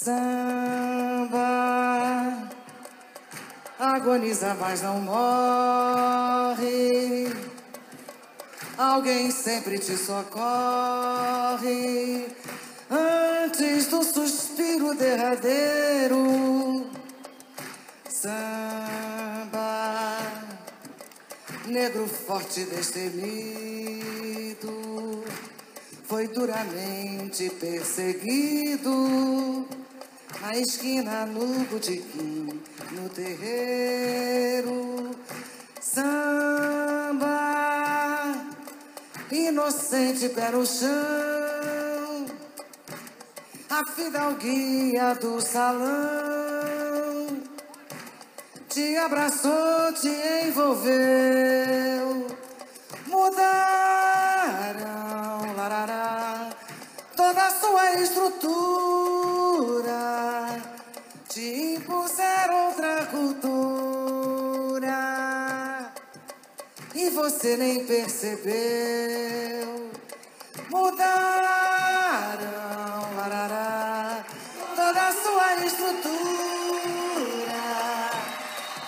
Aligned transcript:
Samba 0.00 1.40
agoniza, 3.80 4.54
mas 4.54 4.80
não 4.80 5.00
morre. 5.00 7.34
Alguém 8.78 9.32
sempre 9.32 9.80
te 9.80 9.96
socorre 9.96 10.28
antes 12.88 13.88
do 13.88 14.04
suspiro 14.04 14.94
derradeiro. 14.94 16.86
Samba, 18.08 18.38
negro 21.66 22.06
forte 22.06 22.64
destemido, 22.66 23.24
foi 26.04 26.28
duramente 26.28 27.50
perseguido 27.50 29.66
na 30.48 30.56
esquina 30.56 31.26
no 31.26 31.46
botequim, 31.66 32.58
no 32.92 33.08
terreiro. 33.10 35.10
Samba, 35.78 37.26
inocente 39.30 40.30
pé 40.30 40.50
no 40.50 40.64
chão, 40.64 40.88
a 43.68 43.84
fidalguia 43.92 45.14
do 45.16 45.38
salão 45.38 47.42
te 48.70 48.96
abraçou, 48.96 49.92
te 50.00 50.08
envolveu. 50.46 52.27
Você 67.28 67.58
nem 67.58 67.84
percebeu. 67.84 68.48
Mudaram, 70.70 72.38
larará, 73.16 74.24
toda 74.74 75.08
a 75.08 75.12
sua 75.12 75.56
estrutura, 75.66 76.08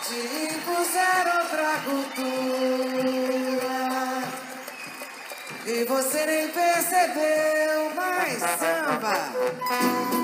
te 0.03 0.21
impuseram 0.55 1.43
outra 1.43 1.81
cultura 1.85 2.23
e 5.67 5.85
você 5.85 6.25
nem 6.25 6.49
percebeu. 6.49 7.95
Mais 7.95 8.39
samba. 8.39 10.20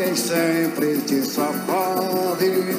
Alguém 0.00 0.16
sempre 0.16 0.96
te 1.02 1.22
socorre 1.22 2.74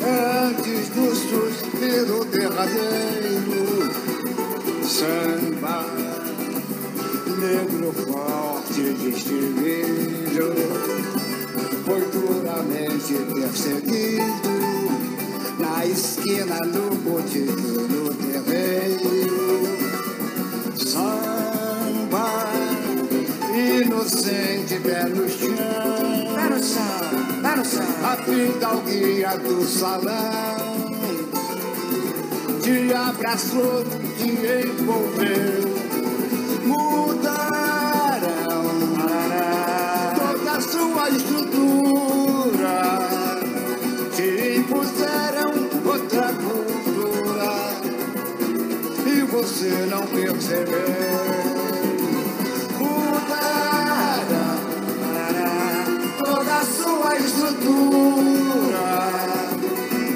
antes 0.00 0.88
do 0.90 1.12
suspiro 1.12 2.24
derradeiro. 2.26 3.90
Samba, 4.84 5.86
negro 7.36 7.92
forte 7.92 8.80
destemido, 9.02 10.54
foi 11.84 12.00
duramente 12.12 13.14
perseguido 13.34 14.50
na 15.58 15.84
esquina 15.84 16.58
do 16.60 16.94
botequim 16.94 17.88
no 17.90 18.14
terreiro. 18.14 19.66
Samba, 20.76 22.52
inocente, 23.52 24.78
pé 24.78 25.08
chão, 27.50 27.54
pé 27.54 27.56
no 27.56 27.64
chão. 27.64 27.86
a 28.04 28.16
fidalguia 28.16 29.36
do 29.38 29.64
salão 29.64 30.90
te 32.62 32.92
abraçou, 32.94 33.84
te 34.18 34.30
envolveu. 34.66 35.70
Mudaram 36.64 38.20
toda 40.16 40.52
a 40.52 40.60
sua 40.60 41.10
estrutura, 41.10 42.76
te 44.14 44.58
impuseram 44.58 45.50
outra 45.84 46.32
cultura 46.32 47.50
e 49.06 49.22
você 49.22 49.86
não 49.90 50.06
percebeu. 50.06 51.29
Estrutura, 57.24 58.88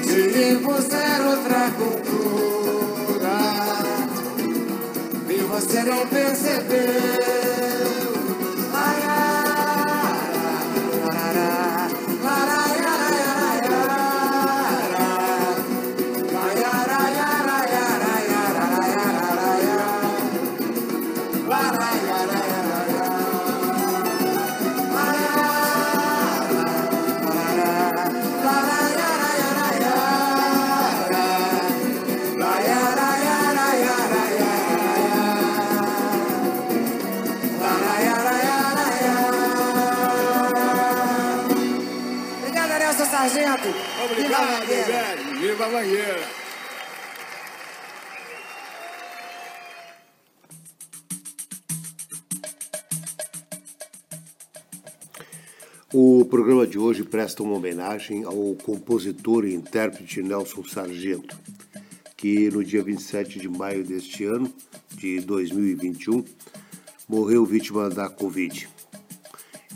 te 0.03 0.19
impuseram 0.51 1.29
outra 1.31 1.71
cultura 1.71 3.37
e 5.29 5.37
você 5.43 5.83
não 5.83 6.07
percebeu. 6.07 6.84
Obrigado, 44.05 44.67
velho. 44.67 45.39
Viva 45.39 45.65
a 45.65 45.69
banheira. 45.69 46.45
O 55.91 56.25
programa 56.25 56.67
de 56.67 56.77
hoje 56.77 57.03
presta 57.03 57.41
uma 57.41 57.55
homenagem 57.55 58.25
ao 58.25 58.55
compositor 58.63 59.45
e 59.45 59.55
intérprete 59.55 60.21
Nelson 60.21 60.63
Sargento, 60.63 61.35
que 62.15 62.51
no 62.51 62.63
dia 62.63 62.83
27 62.83 63.39
de 63.39 63.49
maio 63.49 63.83
deste 63.83 64.23
ano, 64.23 64.53
de 64.91 65.19
2021, 65.21 66.23
morreu 67.09 67.43
vítima 67.43 67.89
da 67.89 68.07
Covid. 68.07 68.69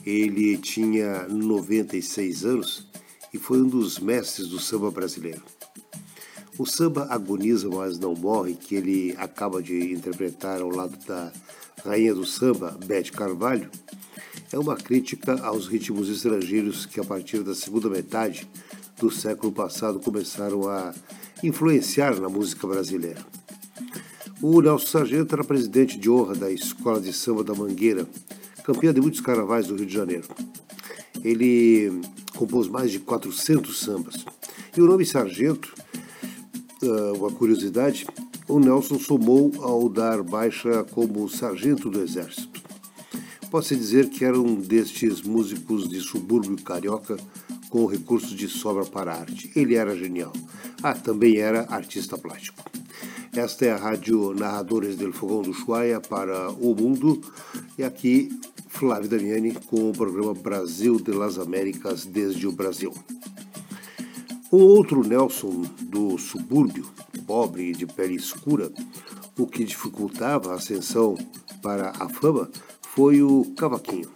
Ele 0.06 0.58
tinha 0.58 1.28
96 1.28 2.46
anos 2.46 2.89
e 3.34 3.38
foi 3.38 3.62
um 3.62 3.68
dos 3.68 4.00
mestres 4.00 4.48
do 4.48 4.60
samba 4.60 4.92
brasileiro. 4.92 5.44
O 6.58 6.66
samba 6.66 7.08
Agoniza, 7.10 7.70
mas 7.70 7.98
não 7.98 8.14
morre, 8.14 8.54
que 8.54 8.76
ele 8.76 9.16
acaba 9.18 9.62
de 9.62 9.94
interpretar 9.94 10.62
ao 10.62 10.70
lado 10.70 10.98
da 11.06 11.32
rainha 11.86 12.14
do 12.14 12.26
samba, 12.26 12.78
Beth 12.86 13.12
Carvalho, 13.12 13.70
é 14.52 14.58
uma 14.58 14.76
crítica 14.76 15.40
aos 15.42 15.68
ritmos 15.68 16.10
estrangeiros 16.10 16.86
que, 16.86 17.00
a 17.00 17.04
partir 17.04 17.44
da 17.44 17.56
segunda 17.56 17.90
metade 17.90 18.50
do 18.98 19.10
século 19.10 19.52
passado, 19.52 20.00
começaram 20.00 20.68
a 20.68 20.94
influenciar 21.44 22.20
na 22.20 22.28
música 22.28 22.68
brasileira. 22.68 23.26
O 24.42 24.62
Nelson 24.62 24.88
Sargento 24.88 25.36
era 25.36 25.44
presidente 25.44 25.98
de 25.98 26.10
honra 26.10 26.36
da 26.36 26.52
Escola 26.52 27.00
de 27.00 27.14
Samba 27.14 27.44
da 27.44 27.54
Mangueira, 27.54 28.08
campeã 28.64 28.94
de 28.94 29.00
muitos 29.02 29.22
carnavais 29.22 29.68
do 29.68 29.76
Rio 29.76 29.86
de 29.86 29.94
Janeiro. 29.94 30.28
Ele 31.24 32.02
compôs 32.40 32.70
mais 32.70 32.90
de 32.90 33.00
400 33.00 33.78
sambas. 33.78 34.26
E 34.76 34.82
o 34.82 34.88
nome 34.88 35.06
Sargento, 35.06 35.74
ah, 36.82 37.14
uma 37.18 37.30
curiosidade, 37.30 38.08
o 38.48 38.60
Nelson 38.60 38.98
somou 38.98 39.52
ao 39.60 39.90
dar 39.90 40.24
baixa 40.24 40.86
como 40.86 41.28
sargento 41.28 41.90
do 41.90 42.02
Exército. 42.02 42.62
Pode-se 43.52 43.76
dizer 43.76 44.10
que 44.10 44.24
era 44.24 44.40
um 44.40 44.56
destes 44.56 45.22
músicos 45.22 45.90
de 45.90 46.00
subúrbio 46.00 46.56
carioca 46.64 47.18
com 47.70 47.86
recursos 47.86 48.32
de 48.32 48.48
sobra 48.48 48.86
para 48.86 49.12
a 49.12 49.20
arte. 49.20 49.52
Ele 49.54 49.76
era 49.76 49.94
genial. 49.96 50.32
Ah, 50.82 50.94
também 50.94 51.38
era 51.38 51.68
artista 51.70 52.18
plástico. 52.18 52.64
Esta 53.36 53.66
é 53.66 53.72
a 53.72 53.78
Rádio 53.78 54.34
Narradores 54.34 54.96
del 54.96 55.12
Fogão 55.12 55.42
do 55.42 55.54
Chuaia 55.54 56.00
para 56.00 56.50
o 56.52 56.74
Mundo. 56.74 57.22
E 57.78 57.84
aqui 57.84 58.30
Flávio 58.70 59.10
Damiani 59.10 59.54
com 59.68 59.90
o 59.90 59.94
programa 59.94 60.34
Brasil 60.34 61.00
de 61.00 61.12
las 61.12 61.38
Américas 61.38 62.06
desde 62.06 62.48
o 62.48 62.52
Brasil. 62.52 62.94
Um 64.52 64.64
outro 64.64 65.06
Nelson 65.06 65.64
do 65.82 66.18
subúrbio, 66.18 66.86
pobre 67.28 67.72
e 67.72 67.74
de 67.74 67.86
pele 67.86 68.16
escura, 68.16 68.72
o 69.38 69.46
que 69.46 69.66
dificultava 69.66 70.52
a 70.52 70.56
ascensão 70.56 71.16
para 71.62 71.90
a 72.00 72.08
fama 72.08 72.50
foi 72.82 73.22
o 73.22 73.44
cavaquinho. 73.58 74.10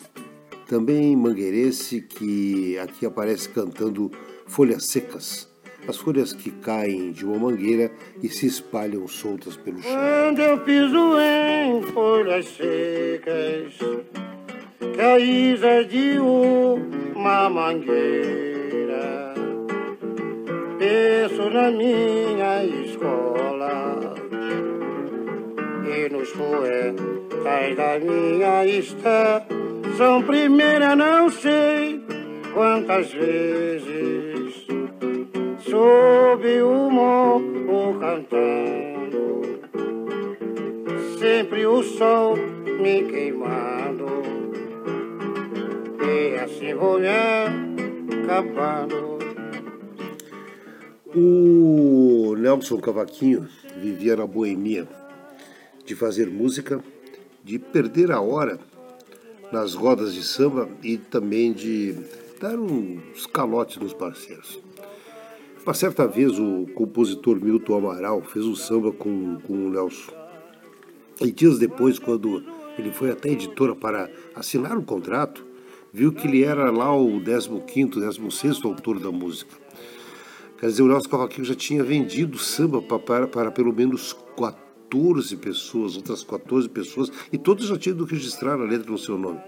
Também 0.67 1.15
mangueirense 1.15 2.01
que 2.01 2.77
aqui 2.79 3.05
aparece 3.05 3.49
cantando 3.49 4.09
folhas 4.47 4.85
secas, 4.85 5.49
as 5.87 5.97
folhas 5.97 6.31
que 6.31 6.49
caem 6.49 7.11
de 7.11 7.25
uma 7.25 7.37
mangueira 7.37 7.91
e 8.21 8.29
se 8.29 8.45
espalham 8.45 9.07
soltas 9.07 9.57
pelo 9.57 9.81
chão. 9.81 9.91
Quando 9.91 10.39
eu 10.39 10.57
piso 10.61 11.19
em 11.19 11.83
folhas 11.91 12.47
secas, 12.47 13.77
caídas 14.95 15.87
de 15.87 16.19
uma 16.19 17.49
mangueira, 17.49 19.33
penso 20.77 21.49
na 21.49 21.71
minha 21.71 22.65
escola 22.65 24.15
e 25.85 26.09
nos 26.09 26.29
poetas 26.31 27.75
da 27.75 27.99
minha 27.99 28.65
estação 28.65 30.23
primeira 30.25 30.95
não 30.95 31.29
sei 31.29 32.01
quantas 32.53 33.11
vezes 33.11 34.67
sob 35.59 36.61
o 36.61 36.89
morro 36.89 37.99
cantando, 37.99 39.41
sempre 41.19 41.65
o 41.65 41.81
sol 41.81 42.35
me 42.79 43.03
queimando, 43.03 43.92
O 51.15 52.35
Nelson 52.37 52.79
Cavaquinho 52.79 53.47
vivia 53.77 54.17
na 54.17 54.27
boemia 54.27 54.85
de 55.85 55.95
fazer 55.95 56.29
música, 56.29 56.83
de 57.43 57.57
perder 57.57 58.11
a 58.11 58.19
hora 58.19 58.59
nas 59.53 59.73
rodas 59.73 60.13
de 60.13 60.21
samba 60.21 60.67
e 60.83 60.97
também 60.97 61.53
de 61.53 61.95
dar 62.41 62.59
uns 62.59 63.25
calotes 63.27 63.77
nos 63.77 63.93
parceiros. 63.93 64.59
Uma 65.63 65.73
certa 65.73 66.05
vez 66.05 66.37
o 66.37 66.67
compositor 66.75 67.39
Milton 67.39 67.77
Amaral 67.77 68.21
fez 68.21 68.45
um 68.45 68.55
samba 68.55 68.91
com, 68.91 69.39
com 69.47 69.53
o 69.53 69.69
Nelson. 69.69 70.11
E 71.21 71.31
dias 71.31 71.57
depois, 71.57 71.97
quando 71.99 72.43
ele 72.77 72.91
foi 72.91 73.11
até 73.11 73.29
a 73.29 73.31
editora 73.31 73.73
para 73.73 74.09
assinar 74.35 74.77
o 74.77 74.83
contrato, 74.83 75.52
viu 75.93 76.11
que 76.11 76.27
ele 76.27 76.43
era 76.43 76.71
lá 76.71 76.93
o 76.95 77.21
15º, 77.21 77.97
16º 77.99 78.65
autor 78.65 78.99
da 78.99 79.11
música. 79.11 79.55
Quer 80.59 80.65
dizer, 80.67 80.81
o 80.81 80.87
Nelson 80.87 81.09
Cavaquinho 81.09 81.45
já 81.45 81.53
tinha 81.53 81.83
vendido 81.83 82.37
samba 82.39 82.81
para, 82.81 82.99
para, 82.99 83.27
para 83.27 83.51
pelo 83.51 83.71
menos 83.71 84.15
14 84.35 85.37
pessoas, 85.37 85.95
outras 85.95 86.23
14 86.23 86.67
pessoas, 86.67 87.11
e 87.31 87.37
todos 87.37 87.67
já 87.67 87.77
tinham 87.77 88.03
registrado 88.05 88.63
a 88.63 88.65
letra 88.65 88.89
no 88.91 88.97
seu 88.97 89.17
nome. 89.17 89.39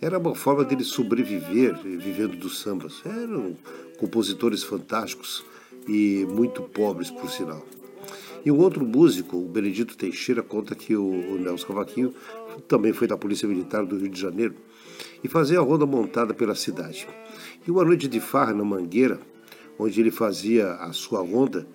Era 0.00 0.18
uma 0.18 0.34
forma 0.34 0.64
dele 0.64 0.84
sobreviver 0.84 1.78
vivendo 1.82 2.36
dos 2.36 2.58
sambas. 2.58 3.00
Eram 3.06 3.56
compositores 3.98 4.64
fantásticos 4.64 5.44
e 5.88 6.26
muito 6.28 6.62
pobres, 6.62 7.10
por 7.10 7.30
sinal. 7.30 7.64
E 8.44 8.50
um 8.50 8.58
outro 8.58 8.84
músico, 8.84 9.36
o 9.36 9.48
Benedito 9.48 9.96
Teixeira, 9.96 10.42
conta 10.42 10.74
que 10.74 10.96
o 10.96 11.38
Nelson 11.38 11.68
Cavaquinho 11.68 12.12
também 12.66 12.92
foi 12.92 13.06
da 13.06 13.16
Polícia 13.16 13.46
Militar 13.46 13.86
do 13.86 13.96
Rio 13.96 14.08
de 14.08 14.20
Janeiro 14.20 14.56
e 15.22 15.28
fazia 15.28 15.58
a 15.58 15.62
ronda 15.62 15.86
montada 15.86 16.34
pela 16.34 16.54
cidade. 16.54 17.06
E 17.66 17.70
uma 17.70 17.84
noite 17.84 18.08
de 18.08 18.20
farra 18.20 18.52
na 18.52 18.64
Mangueira, 18.64 19.20
onde 19.78 20.00
ele 20.00 20.10
fazia 20.10 20.72
a 20.74 20.92
sua 20.92 21.20
ronda, 21.20 21.66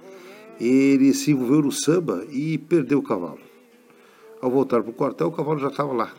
ele 0.60 1.14
se 1.14 1.32
envolveu 1.32 1.62
no 1.62 1.72
samba 1.72 2.26
e 2.30 2.58
perdeu 2.58 3.00
o 3.00 3.04
cavalo. 3.04 3.40
Ao 4.42 4.50
voltar 4.50 4.82
para 4.82 4.92
o 4.92 4.94
quartel, 4.94 5.28
o 5.28 5.32
cavalo 5.32 5.60
já 5.60 5.68
estava 5.68 5.94
lá. 5.94 6.14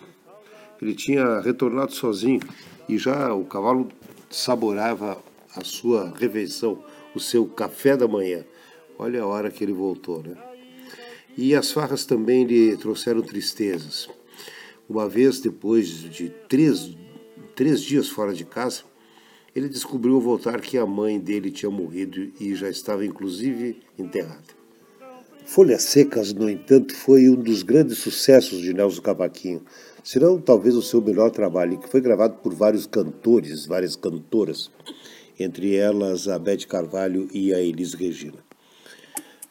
Ele 0.80 0.94
tinha 0.94 1.40
retornado 1.40 1.92
sozinho 1.92 2.40
e 2.88 2.96
já 2.98 3.32
o 3.34 3.44
cavalo 3.44 3.88
saborava 4.30 5.18
a 5.54 5.64
sua 5.64 6.12
refeição, 6.16 6.82
o 7.14 7.20
seu 7.20 7.46
café 7.46 7.96
da 7.96 8.06
manhã. 8.06 8.44
Olha 8.98 9.22
a 9.22 9.26
hora 9.26 9.50
que 9.50 9.62
ele 9.64 9.72
voltou, 9.72 10.22
né? 10.22 10.36
E 11.36 11.54
as 11.54 11.70
farras 11.70 12.04
também 12.04 12.44
lhe 12.44 12.76
trouxeram 12.76 13.22
tristezas. 13.22 14.08
Uma 14.88 15.08
vez, 15.08 15.38
depois 15.38 15.88
de 15.88 16.30
três, 16.48 16.96
três 17.58 17.80
dias 17.80 18.08
fora 18.08 18.32
de 18.32 18.44
casa, 18.44 18.82
ele 19.52 19.68
descobriu 19.68 20.14
ao 20.14 20.20
voltar 20.20 20.60
que 20.60 20.78
a 20.78 20.86
mãe 20.86 21.18
dele 21.18 21.50
tinha 21.50 21.68
morrido 21.68 22.30
e 22.38 22.54
já 22.54 22.70
estava 22.70 23.04
inclusive 23.04 23.80
enterrada. 23.98 24.56
Folhas 25.44 25.82
Secas, 25.82 26.32
no 26.32 26.48
entanto, 26.48 26.94
foi 26.94 27.28
um 27.28 27.34
dos 27.34 27.64
grandes 27.64 27.98
sucessos 27.98 28.60
de 28.60 28.72
Nelson 28.72 29.02
Cavaquinho, 29.02 29.62
se 30.04 30.20
não 30.20 30.40
talvez 30.40 30.76
o 30.76 30.82
seu 30.82 31.02
melhor 31.02 31.32
trabalho, 31.32 31.80
que 31.80 31.88
foi 31.88 32.00
gravado 32.00 32.36
por 32.36 32.54
vários 32.54 32.86
cantores, 32.86 33.66
várias 33.66 33.96
cantoras, 33.96 34.70
entre 35.36 35.74
elas 35.74 36.28
a 36.28 36.38
Beth 36.38 36.64
Carvalho 36.68 37.28
e 37.32 37.52
a 37.52 37.60
Elis 37.60 37.92
Regina. 37.92 38.38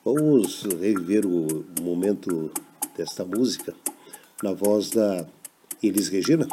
Vamos 0.05 0.63
reviver 0.63 1.25
o 1.25 1.65
momento 1.81 2.51
desta 2.95 3.25
música 3.25 3.75
na 4.41 4.53
voz 4.53 4.91
da 4.91 5.27
Elis 5.83 6.07
Regina. 6.07 6.47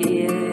Que 0.00 0.49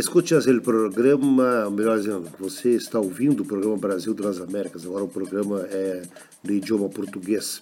Escute 0.00 0.34
o 0.34 0.62
programa, 0.62 1.68
melhor 1.68 1.98
dizendo, 1.98 2.26
você 2.38 2.70
está 2.70 2.98
ouvindo 2.98 3.42
o 3.42 3.44
programa 3.44 3.76
Brasil 3.76 4.14
das 4.14 4.40
Américas, 4.40 4.86
agora 4.86 5.04
o 5.04 5.08
programa 5.08 5.60
é 5.70 6.00
no 6.42 6.54
idioma 6.54 6.88
português. 6.88 7.60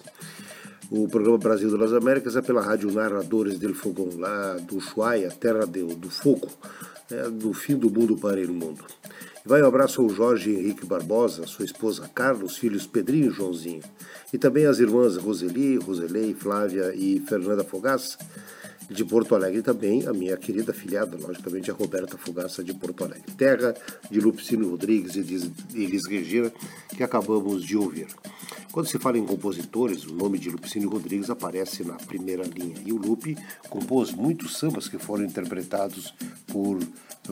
O 0.89 1.05
programa 1.09 1.37
Brasil 1.37 1.77
das 1.77 1.91
Américas 1.91 2.37
é 2.37 2.41
pela 2.41 2.61
Rádio 2.61 2.93
Narradores 2.93 3.59
del 3.59 3.73
Fogão, 3.73 4.09
lá 4.17 4.53
do 4.53 4.77
Ushuaia, 4.77 5.29
terra 5.29 5.65
do, 5.65 5.87
do 5.87 6.09
fogo, 6.09 6.47
é, 7.11 7.29
do 7.29 7.51
fim 7.51 7.75
do 7.75 7.89
mundo 7.89 8.15
para 8.15 8.39
o 8.39 8.53
mundo. 8.53 8.85
Vai 9.45 9.61
um 9.61 9.67
abraço 9.67 10.01
ao 10.01 10.07
Jorge 10.07 10.51
Henrique 10.51 10.85
Barbosa, 10.85 11.45
sua 11.45 11.65
esposa 11.65 12.09
Carlos, 12.15 12.57
filhos 12.57 12.87
Pedrinho 12.87 13.31
e 13.31 13.35
Joãozinho, 13.35 13.83
e 14.31 14.37
também 14.37 14.65
as 14.65 14.79
irmãs 14.79 15.17
Roseli, 15.17 15.75
Roselei, 15.75 16.33
Flávia 16.33 16.93
e 16.95 17.19
Fernanda 17.19 17.65
Fogaça, 17.65 18.17
de 18.89 19.05
Porto 19.05 19.35
Alegre 19.35 19.61
também, 19.61 20.07
a 20.07 20.13
minha 20.13 20.35
querida 20.35 20.73
filhada, 20.73 21.15
logicamente, 21.17 21.69
a 21.69 21.73
Roberta 21.73 22.17
Fugaça 22.17 22.63
de 22.63 22.73
Porto 22.73 23.03
Alegre. 23.03 23.31
Terra 23.37 23.75
de 24.09 24.19
Lupicínio 24.19 24.69
Rodrigues 24.69 25.15
e 25.15 25.23
de 25.23 25.51
Elis 25.75 26.07
Regina, 26.07 26.51
que 26.95 27.03
acabamos 27.03 27.63
de 27.63 27.77
ouvir. 27.77 28.07
Quando 28.71 28.87
se 28.87 28.97
fala 28.97 29.17
em 29.17 29.25
compositores, 29.25 30.05
o 30.05 30.13
nome 30.13 30.37
de 30.39 30.49
Lupicínio 30.49 30.89
Rodrigues 30.89 31.29
aparece 31.29 31.83
na 31.83 31.95
primeira 31.95 32.43
linha. 32.43 32.77
E 32.85 32.91
o 32.91 32.97
Lupe 32.97 33.37
compôs 33.69 34.11
muitos 34.11 34.57
sambas 34.57 34.87
que 34.87 34.97
foram 34.97 35.23
interpretados 35.23 36.13
por 36.47 36.79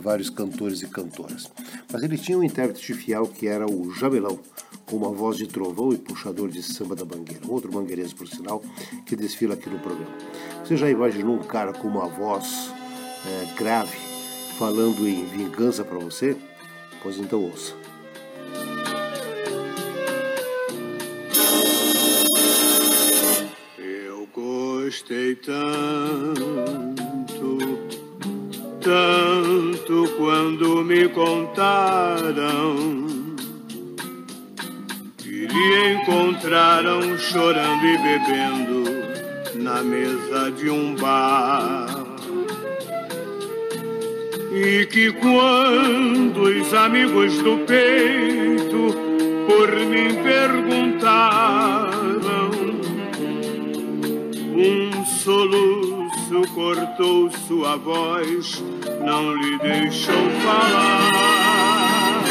vários 0.02 0.30
cantores 0.30 0.82
e 0.82 0.88
cantoras. 0.88 1.52
Mas 1.92 2.04
ele 2.04 2.18
tinha 2.18 2.38
um 2.38 2.44
intérprete 2.44 2.94
fiel 2.94 3.28
que 3.28 3.48
era 3.48 3.66
o 3.70 3.92
Jamelão, 3.94 4.40
com 4.86 4.96
uma 4.96 5.12
voz 5.12 5.38
de 5.38 5.48
trovão 5.48 5.92
e 5.92 5.98
puxador 5.98 6.50
de 6.50 6.64
samba 6.64 6.96
da 6.96 7.04
mangueira. 7.04 7.46
Outro 7.48 7.72
mangueirense, 7.72 8.16
por 8.16 8.28
sinal, 8.28 8.64
que 9.06 9.16
desfila 9.16 9.54
aqui 9.54 9.70
no 9.70 9.80
programa. 9.80 10.16
Você 10.64 10.78
já 10.78 10.90
imaginou 10.90 11.36
um 11.36 11.44
cara 11.44 11.74
com 11.74 11.88
uma 11.88 12.08
voz 12.08 12.72
é, 13.26 13.54
grave 13.56 13.98
falando 14.58 15.08
em 15.08 15.26
vingança 15.26 15.84
para 15.84 16.00
você? 16.00 16.36
Pois 17.04 17.18
então 17.18 17.44
ouça. 17.44 17.74
Eu 23.78 24.28
gostei 24.34 25.36
tanto, 25.36 26.44
tanto 28.88 30.08
quando 30.16 30.82
me 30.82 31.10
contaram 31.10 32.96
que 35.18 35.46
lhe 35.46 35.94
encontraram 35.94 37.18
chorando 37.18 37.86
e 37.86 37.98
bebendo 37.98 38.86
na 39.56 39.84
mesa 39.84 40.52
de 40.52 40.70
um 40.70 40.96
bar. 40.96 42.06
E 44.54 44.86
que 44.86 45.12
quando 45.12 46.44
os 46.44 46.74
amigos 46.74 47.38
do 47.40 47.58
peito 47.66 48.96
por 49.48 49.70
mim 49.86 50.16
perguntaram, 50.24 51.92
um 54.56 55.06
soluço 55.06 55.77
cortou 56.54 57.30
sua 57.48 57.78
voz, 57.78 58.64
não 59.06 59.36
lhe 59.36 59.58
deixou 59.60 60.30
falar. 60.44 62.24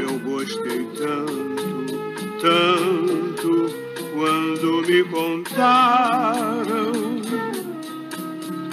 Eu 0.00 0.18
gostei 0.20 0.86
tanto, 0.96 2.14
tanto, 2.40 3.74
quando 4.14 4.82
me 4.86 5.04
contaram 5.04 6.92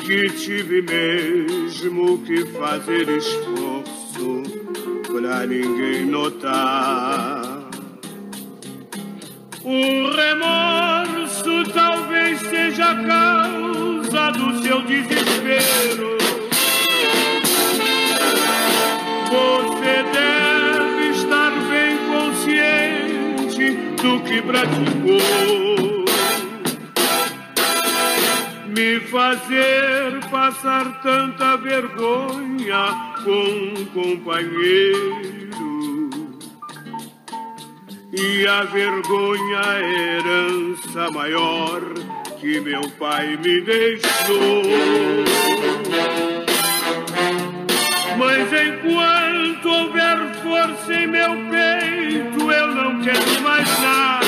que 0.06 0.30
tive 0.30 0.82
mesmo 0.84 2.20
que 2.20 2.46
fazer 2.46 3.10
esforço 3.10 4.44
pra 5.12 5.46
ninguém 5.46 6.06
notar. 6.06 7.66
O 9.64 10.16
remorso 10.16 11.05
talvez 11.72 12.40
seja 12.40 12.92
a 12.92 12.96
causa 13.04 14.32
do 14.32 14.62
seu 14.62 14.82
desespero. 14.82 16.18
Você 19.30 20.04
deve 20.14 21.10
estar 21.12 21.52
bem 21.70 21.98
consciente 22.08 23.74
do 24.02 24.20
que 24.22 24.42
praticou. 24.42 26.06
Me 28.68 29.00
fazer 29.02 30.20
passar 30.32 31.02
tanta 31.02 31.58
vergonha 31.58 33.14
com 33.24 33.82
um 33.82 33.86
companheiro. 33.94 35.45
E 38.18 38.48
a 38.48 38.64
vergonha 38.64 39.60
é 39.60 39.60
a 39.60 39.82
herança 39.82 41.12
maior 41.12 41.82
que 42.40 42.62
meu 42.62 42.82
pai 42.92 43.36
me 43.36 43.60
deixou. 43.60 44.64
Mas 48.18 48.54
enquanto 48.54 49.66
houver 49.66 50.34
força 50.42 50.94
em 50.94 51.08
meu 51.08 51.32
peito, 51.50 52.52
eu 52.52 52.68
não 52.68 53.02
quero 53.02 53.42
mais 53.42 53.68
nada. 53.82 54.26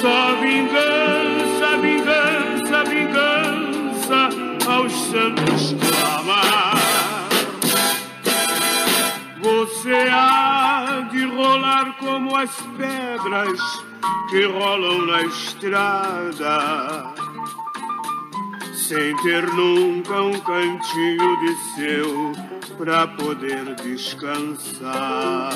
Só 0.00 0.36
vingança, 0.36 1.78
vingança, 1.82 2.84
vingança 2.84 4.28
aos 4.70 4.92
santos 4.92 5.74
clamar. 5.80 6.76
Você 9.42 9.92
há 10.10 10.45
como 11.84 12.34
as 12.34 12.50
pedras 12.78 13.60
que 14.30 14.46
rolam 14.46 15.06
na 15.06 15.22
estrada, 15.22 17.14
sem 18.74 19.14
ter 19.18 19.46
nunca 19.52 20.22
um 20.22 20.40
cantinho 20.40 21.36
de 21.40 21.54
seu 21.74 22.32
pra 22.78 23.06
poder 23.06 23.74
descansar. 23.76 25.52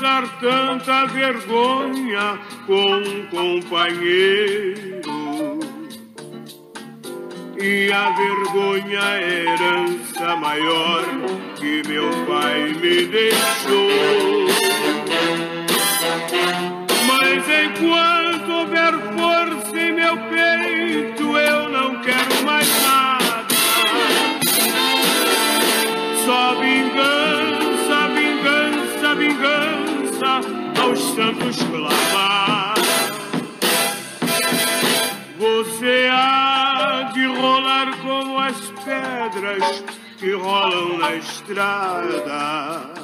Passar 0.00 0.40
tanta 0.40 1.06
vergonha 1.06 2.38
com 2.66 2.96
um 2.96 3.26
companheiro. 3.26 5.10
E 7.60 7.92
a 7.92 8.10
vergonha 8.10 8.98
é 8.98 9.18
a 9.18 9.52
herança 9.52 10.36
maior 10.36 11.04
que 11.56 11.82
meu 11.86 12.08
pai 12.26 12.72
me 12.72 13.04
deixou. 13.04 13.79
Estrada, 42.30 42.94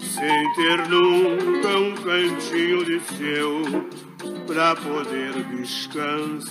sem 0.00 0.52
ter 0.54 0.88
nunca 0.88 1.78
um 1.78 1.94
cantinho 1.94 2.84
de 2.84 3.00
seu 3.14 3.62
pra 4.46 4.74
poder 4.74 5.44
descansar. 5.56 6.42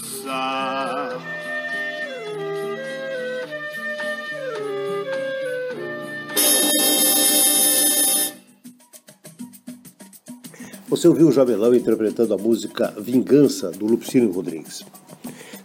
Você 10.87 11.07
ouviu 11.07 11.27
o 11.27 11.31
Jamelão 11.31 11.73
interpretando 11.73 12.33
a 12.35 12.37
música 12.37 12.93
Vingança, 12.99 13.71
do 13.71 13.87
Lupicínio 13.87 14.31
Rodrigues. 14.31 14.85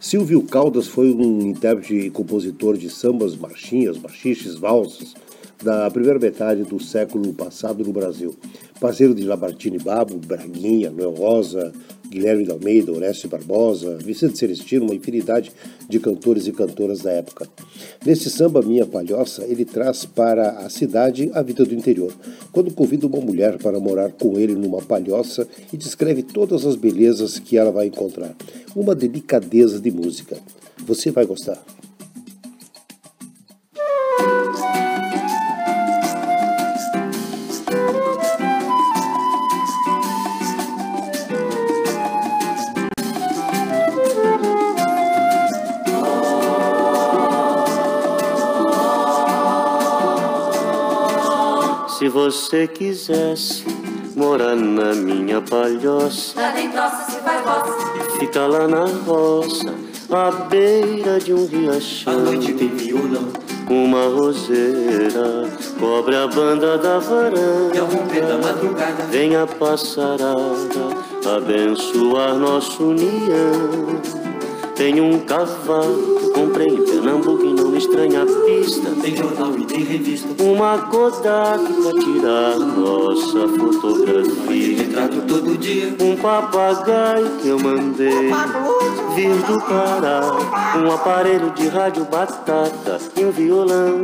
Silvio 0.00 0.42
Caldas 0.44 0.86
foi 0.88 1.12
um 1.12 1.42
intérprete 1.42 1.94
e 1.94 2.10
compositor 2.10 2.78
de 2.78 2.88
sambas, 2.88 3.36
marchinhas, 3.36 3.98
machiches, 3.98 4.54
valsas 4.54 5.14
da 5.62 5.90
primeira 5.90 6.18
metade 6.18 6.62
do 6.62 6.80
século 6.80 7.32
passado 7.32 7.84
no 7.84 7.92
Brasil. 7.92 8.34
Parceiro 8.80 9.14
de 9.14 9.24
Lamartine 9.24 9.78
Babo, 9.78 10.16
Braguinha, 10.18 10.90
Noel 10.90 11.10
Rosa, 11.10 11.72
Guilherme 12.08 12.44
de 12.44 12.50
Almeida, 12.50 12.92
Orestes 12.92 13.28
Barbosa, 13.28 13.96
Vicente 13.96 14.38
Celestino, 14.38 14.86
uma 14.86 14.94
infinidade 14.94 15.52
de 15.88 15.98
cantores 15.98 16.46
e 16.46 16.52
cantoras 16.52 17.00
da 17.00 17.10
época. 17.10 17.46
Nesse 18.04 18.30
samba 18.30 18.62
Minha 18.62 18.86
Palhoça, 18.86 19.44
ele 19.44 19.64
traz 19.64 20.04
para 20.04 20.50
a 20.60 20.70
cidade 20.70 21.30
a 21.34 21.42
vida 21.42 21.64
do 21.64 21.74
interior, 21.74 22.14
quando 22.50 22.72
convida 22.72 23.06
uma 23.06 23.20
mulher 23.20 23.58
para 23.58 23.78
morar 23.78 24.12
com 24.12 24.38
ele 24.38 24.54
numa 24.54 24.80
palhoça 24.80 25.46
e 25.72 25.76
descreve 25.76 26.22
todas 26.22 26.64
as 26.64 26.76
belezas 26.76 27.38
que 27.38 27.58
ela 27.58 27.70
vai 27.70 27.88
encontrar. 27.88 28.34
Uma 28.74 28.94
delicadeza 28.94 29.78
de 29.78 29.90
música. 29.90 30.38
Você 30.86 31.10
vai 31.10 31.26
gostar. 31.26 31.62
Se 52.08 52.12
você 52.12 52.66
quisesse 52.66 53.66
morar 54.16 54.56
na 54.56 54.94
minha 54.94 55.42
palhoça, 55.42 56.40
Lá 56.40 56.52
tem 56.52 56.70
troça, 56.70 57.10
se 57.10 57.20
vai 57.20 57.42
roça. 57.42 58.18
fica 58.18 58.46
lá 58.46 58.66
na 58.66 58.86
roça, 59.06 59.74
à 60.10 60.30
beira 60.46 61.20
de 61.20 61.34
um 61.34 61.44
riachão. 61.44 62.14
À 62.14 62.16
noite 62.16 62.54
tem 62.54 62.68
violão 62.68 63.28
Uma 63.68 64.06
roseira 64.06 65.50
cobre 65.78 66.16
a 66.16 66.26
banda 66.26 66.78
da 66.78 66.98
E 67.74 67.78
ao 67.78 67.84
romper 67.84 68.22
da 68.22 68.36
varanda. 68.38 68.38
madrugada 68.38 69.02
Vem 69.10 69.36
a 69.36 69.46
passarada 69.46 70.88
abençoar 71.36 72.36
nossa 72.36 72.82
união. 72.82 74.00
Tenho 74.74 75.04
um 75.04 75.18
cavalo, 75.18 76.27
comprei 76.38 76.68
em 76.68 76.84
Pernambuco 76.84 77.44
e 77.44 77.52
não 77.52 77.70
me 77.70 77.78
estranha 77.78 78.22
a 78.22 78.26
pista. 78.26 78.90
Tem 79.02 79.16
jornal 79.16 79.58
e 79.58 79.64
tem 79.64 79.82
revista 79.82 80.28
Uma 80.42 80.78
Kodak 80.78 81.64
pra 81.64 81.92
tirar 82.00 82.58
nossa 82.58 83.48
fotografia. 83.48 84.76
retrato 84.78 85.20
todo 85.26 85.58
dia 85.58 85.94
Um 86.00 86.16
papagaio 86.16 87.30
que 87.42 87.48
eu 87.48 87.58
mandei 87.58 88.30
vir 89.16 89.34
do 89.46 89.58
Pará. 89.64 90.78
Um 90.78 90.92
aparelho 90.92 91.50
de 91.50 91.66
rádio 91.68 92.04
batata 92.04 93.00
e 93.16 93.24
um 93.24 93.30
violão 93.32 94.02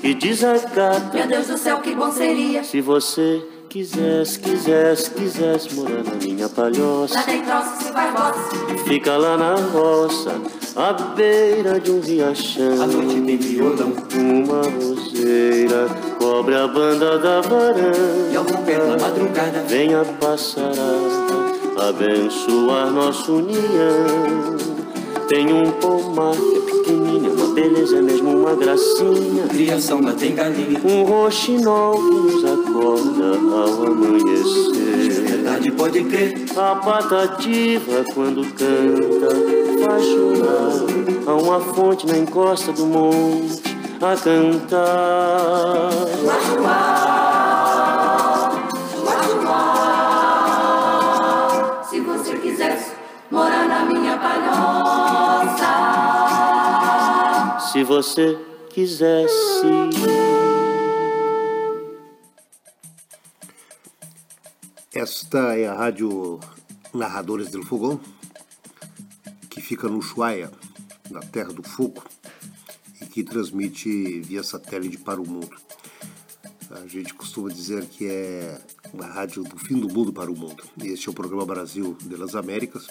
que 0.00 0.14
desacata. 0.14 1.16
Meu 1.16 1.26
Deus 1.26 1.46
do 1.46 1.58
céu, 1.58 1.78
que 1.78 1.94
bom 1.94 2.10
seria. 2.10 2.64
Se 2.64 2.80
você 2.80 3.42
quisesse, 3.68 4.38
quisesse, 4.38 5.10
quisesse 5.10 5.74
morar 5.74 6.02
na 6.02 6.14
minha 6.14 6.46
Lá 6.46 6.48
palhoça, 6.48 7.22
tem 7.22 7.42
troça, 7.42 7.76
se 7.76 7.92
vai 7.92 8.10
roça. 8.10 8.84
fica 8.86 9.16
lá 9.16 9.36
na 9.36 9.54
roça, 9.56 10.40
à 10.76 10.92
beira 10.92 11.80
de 11.80 11.90
um 11.90 12.00
riachão. 12.00 12.82
À 12.82 12.86
noite 12.86 13.20
tem 13.22 13.36
violão 13.38 13.92
Uma 14.14 14.62
roseira 14.62 15.88
cobre 16.18 16.54
a 16.54 16.68
banda 16.68 17.18
da 17.18 17.40
E 18.30 18.36
ao 18.36 18.44
romper 18.44 18.78
da 18.78 18.84
varanda. 18.84 19.02
madrugada 19.02 19.64
Vem 19.66 19.94
a 19.94 20.04
passarada 20.04 20.76
abençoar 21.88 22.90
nossa 22.90 23.32
união. 23.32 24.56
Tem 25.28 25.52
um 25.52 25.72
pomar 25.72 26.32
que 26.32 26.56
é 26.56 26.60
pequenino, 26.60 27.26
é 27.26 27.30
uma 27.30 27.54
beleza, 27.54 27.96
é 27.96 28.02
mesmo 28.02 28.30
uma 28.30 28.54
gracinha. 28.54 29.48
Criação 29.48 30.00
lá 30.00 30.12
tem 30.12 30.34
galinha 30.34 30.80
Um 30.84 31.02
roxinol 31.04 31.94
que 31.96 32.14
nos 32.14 32.44
acorda 32.44 33.36
ao 33.52 33.86
amanhecer. 33.86 35.24
Verdade 35.26 35.70
pode 35.72 36.04
crer 36.04 36.44
A 36.56 36.76
patativa 36.76 38.04
quando 38.14 38.46
canta 38.54 39.65
Há 41.26 41.34
uma 41.34 41.60
fonte 41.60 42.06
na 42.06 42.18
encosta 42.18 42.72
do 42.72 42.86
monte 42.86 43.62
a 44.02 44.16
cantar. 44.16 45.90
Se 51.88 52.00
você 52.00 52.36
quisesse 52.38 52.92
morar 53.30 53.68
na 53.68 53.84
minha 53.84 54.18
palhoça. 54.18 55.66
Se 57.72 57.84
você 57.84 58.36
quisesse. 58.70 59.66
Esta 64.92 65.56
é 65.56 65.68
a 65.68 65.74
rádio 65.74 66.40
Narradores 66.92 67.50
del 67.50 67.62
Fogão, 67.62 68.00
que 69.56 69.62
fica 69.62 69.88
no 69.88 69.96
Ushuaia, 69.96 70.52
na 71.10 71.20
Terra 71.20 71.50
do 71.50 71.62
Fogo, 71.62 72.04
e 73.00 73.06
que 73.06 73.24
transmite 73.24 74.20
via 74.20 74.42
satélite 74.42 74.98
para 74.98 75.18
o 75.18 75.26
mundo. 75.26 75.56
A 76.70 76.86
gente 76.86 77.14
costuma 77.14 77.48
dizer 77.48 77.86
que 77.86 78.06
é 78.06 78.60
uma 78.92 79.06
rádio 79.06 79.42
do 79.44 79.56
fim 79.56 79.80
do 79.80 79.88
mundo 79.88 80.12
para 80.12 80.30
o 80.30 80.36
mundo. 80.36 80.62
Este 80.84 81.08
é 81.08 81.10
o 81.10 81.14
programa 81.14 81.46
Brasil 81.46 81.96
das 82.02 82.34
Américas, 82.34 82.86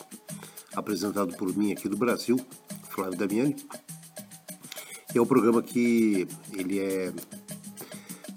apresentado 0.74 1.38
por 1.38 1.56
mim 1.56 1.72
aqui 1.72 1.88
do 1.88 1.96
Brasil, 1.96 2.44
Flávio 2.90 3.16
Damiani. 3.16 3.56
É 5.14 5.22
um 5.22 5.26
programa 5.28 5.62
que 5.62 6.28
ele 6.52 6.80
é 6.80 7.14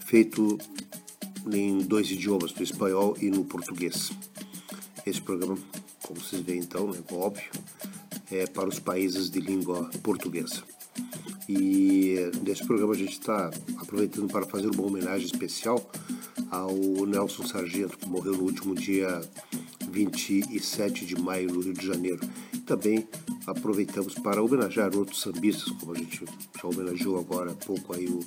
feito 0.04 0.58
em 1.50 1.78
dois 1.78 2.10
idiomas, 2.10 2.52
no 2.52 2.62
espanhol 2.62 3.16
e 3.18 3.30
no 3.30 3.42
português. 3.46 4.12
Esse 5.06 5.22
programa, 5.22 5.56
como 6.02 6.20
vocês 6.20 6.42
veem 6.42 6.60
então, 6.60 6.94
é 6.94 7.14
óbvio, 7.14 7.50
é 8.30 8.46
para 8.46 8.68
os 8.68 8.78
países 8.78 9.30
de 9.30 9.40
língua 9.40 9.90
portuguesa. 10.02 10.62
E 11.48 12.16
nesse 12.42 12.66
programa 12.66 12.92
a 12.92 12.96
gente 12.96 13.12
está 13.12 13.50
aproveitando 13.78 14.30
para 14.30 14.44
fazer 14.44 14.68
uma 14.68 14.86
homenagem 14.86 15.26
especial 15.26 15.90
ao 16.50 16.74
Nelson 17.06 17.46
Sargento, 17.46 17.96
que 17.96 18.08
morreu 18.08 18.34
no 18.34 18.44
último 18.44 18.74
dia 18.74 19.20
27 19.90 21.06
de 21.06 21.20
maio 21.20 21.52
no 21.52 21.60
Rio 21.60 21.72
de 21.72 21.86
Janeiro. 21.86 22.20
E 22.52 22.58
também 22.58 23.08
aproveitamos 23.46 24.14
para 24.14 24.42
homenagear 24.42 24.94
outros 24.94 25.20
sambistas, 25.20 25.70
como 25.72 25.92
a 25.92 25.98
gente 25.98 26.22
já 26.24 26.68
homenageou 26.68 27.18
agora 27.18 27.52
há 27.52 27.54
pouco 27.54 27.94
aí 27.94 28.06
o, 28.06 28.20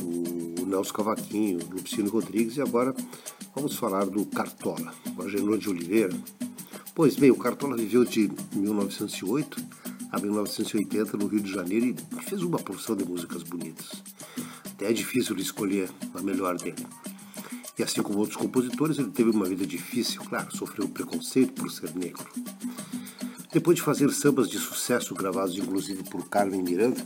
o 0.00 0.66
Nelson 0.66 0.94
Cavaquinho, 0.94 1.58
o 1.58 1.74
Lupicino 1.74 2.08
Rodrigues, 2.08 2.56
e 2.56 2.62
agora 2.62 2.94
vamos 3.54 3.76
falar 3.76 4.06
do 4.06 4.24
Cartola, 4.24 4.94
o 5.16 5.22
Agenor 5.22 5.58
de 5.58 5.68
Oliveira. 5.68 6.14
Pois 6.94 7.16
bem, 7.16 7.30
o 7.30 7.36
Cartola 7.36 7.74
viveu 7.74 8.04
de 8.04 8.30
1908 8.54 9.64
a 10.10 10.20
1980 10.20 11.16
no 11.16 11.26
Rio 11.26 11.40
de 11.40 11.50
Janeiro 11.50 11.86
e 11.86 12.22
fez 12.22 12.42
uma 12.42 12.58
porção 12.58 12.94
de 12.94 13.02
músicas 13.02 13.42
bonitas. 13.42 14.02
Até 14.66 14.90
é 14.90 14.92
difícil 14.92 15.34
escolher 15.38 15.88
a 16.12 16.20
melhor 16.20 16.58
dele. 16.58 16.86
E 17.78 17.82
assim 17.82 18.02
como 18.02 18.18
outros 18.18 18.36
compositores, 18.36 18.98
ele 18.98 19.10
teve 19.10 19.30
uma 19.30 19.46
vida 19.46 19.66
difícil, 19.66 20.20
claro, 20.20 20.54
sofreu 20.54 20.86
preconceito 20.86 21.54
por 21.54 21.70
ser 21.70 21.94
negro. 21.96 22.28
Depois 23.50 23.76
de 23.76 23.82
fazer 23.82 24.10
sambas 24.12 24.50
de 24.50 24.58
sucesso 24.58 25.14
gravados 25.14 25.56
inclusive 25.56 26.02
por 26.04 26.28
Carmen 26.28 26.62
Miranda, 26.62 27.02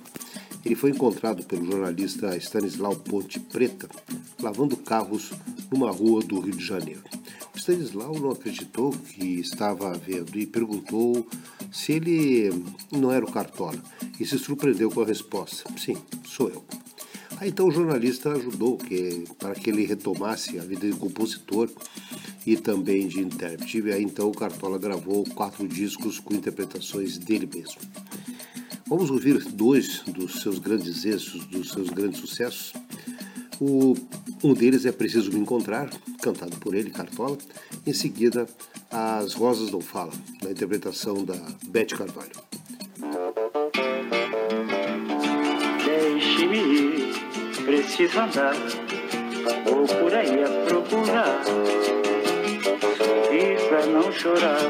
ele 0.65 0.75
foi 0.75 0.91
encontrado 0.91 1.45
pelo 1.45 1.65
jornalista 1.65 2.37
Stanislau 2.37 2.97
Ponte 2.97 3.39
Preta 3.39 3.89
lavando 4.43 4.77
carros 4.77 5.31
numa 5.71 5.93
rua 5.93 6.23
do 6.23 6.41
Rio 6.41 6.57
de 6.57 6.65
Janeiro. 6.65 7.05
Stanislau 7.57 8.19
não 8.19 8.31
acreditou 8.31 8.93
que 8.93 9.41
estava 9.41 9.93
vendo 9.95 10.39
e 10.39 10.47
perguntou 10.47 11.27
se 11.73 11.93
ele 11.93 12.51
não 12.93 13.11
era 13.11 13.25
o 13.25 13.31
Cartola 13.31 13.83
e 14.21 14.27
se 14.27 14.39
surpreendeu 14.39 14.91
com 14.91 15.03
a 15.03 15.07
resposta: 15.07 15.65
Sim, 15.79 15.97
sou 16.25 16.49
eu. 16.49 16.65
Aí 17.39 17.51
então 17.51 17.69
o 17.69 17.71
jornalista 17.71 18.33
ajudou 18.33 18.79
que, 18.79 19.25
para 19.39 19.55
que 19.55 19.69
ele 19.69 19.85
retomasse 19.85 20.59
a 20.59 20.63
vida 20.63 20.89
de 20.89 20.97
compositor 20.97 21.69
e 22.47 22.57
também 22.57 23.09
de 23.09 23.21
intérprete. 23.21 23.81
E 23.81 23.93
aí 23.93 24.03
então 24.03 24.29
o 24.29 24.35
Cartola 24.35 24.79
gravou 24.79 25.25
quatro 25.25 25.69
discos 25.69 26.19
com 26.19 26.35
interpretações 26.35 27.19
dele 27.19 27.49
mesmo. 27.53 27.81
Vamos 28.87 29.11
ouvir 29.11 29.45
dois 29.45 30.03
dos 30.07 30.41
seus 30.41 30.59
grandes 30.59 31.05
êxitos, 31.05 31.45
dos 31.47 31.71
seus 31.71 31.91
grandes 31.91 32.21
sucessos. 32.21 32.73
O, 33.61 33.95
um 34.45 34.53
deles 34.53 34.85
é 34.85 34.93
Preciso 34.93 35.33
Me 35.33 35.39
Encontrar, 35.39 35.89
cantado 36.21 36.57
por 36.59 36.75
ele, 36.75 36.91
Cartola. 36.91 37.39
Em 37.87 37.93
seguida, 37.93 38.47
As 38.91 39.33
Rosas 39.33 39.71
Não 39.71 39.81
Falam, 39.81 40.13
na 40.43 40.51
interpretação 40.51 41.25
da 41.25 41.37
Beth 41.65 41.87
Carvalho. 41.97 42.33
Deixe-me 45.85 46.59
ir, 46.59 47.15
preciso 47.65 48.21
andar, 48.21 48.55
vou 49.65 49.87
por 49.87 50.15
aí 50.15 50.45
a 50.45 50.49
procurar, 50.67 51.43
sorrir 52.99 53.69
pra 53.69 53.87
não 53.87 54.13
chorar. 54.13 54.61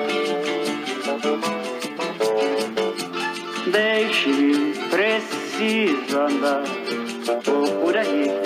Deixe-me, 3.73 4.75
preciso 4.91 6.19
andar, 6.21 6.63
vou 7.45 7.69
por 7.83 7.97
aí 7.97 8.46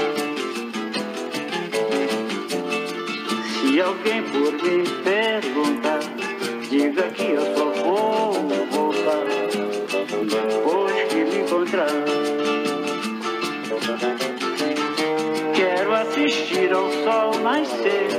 Se 3.71 3.79
alguém 3.79 4.21
por 4.23 4.51
me 4.51 4.83
perguntar, 5.01 5.99
diga 6.69 7.03
que 7.03 7.23
eu 7.23 7.41
só 7.55 7.71
vou 7.71 8.33
voltar 8.69 9.23
depois 10.27 11.03
que 11.07 11.23
me 11.23 11.39
encontrar. 11.39 11.87
Quero 15.55 15.93
assistir 15.93 16.73
ao 16.73 16.91
sol 16.91 17.39
nascer, 17.41 18.09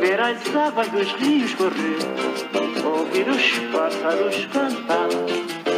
ver 0.00 0.20
as 0.20 0.56
águas 0.56 0.88
dos 0.88 1.12
rios 1.12 1.54
correr, 1.54 1.98
ouvir 2.84 3.28
os 3.28 3.58
pássaros 3.72 4.46
cantar. 4.46 5.10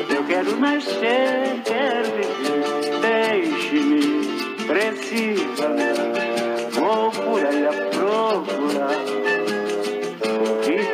Eu 0.08 0.24
quero 0.24 0.56
nascer, 0.56 1.60
quero 1.66 2.10
viver, 2.16 3.00
deixe-me, 3.02 4.64
preciso 4.66 5.62
andar, 5.62 6.01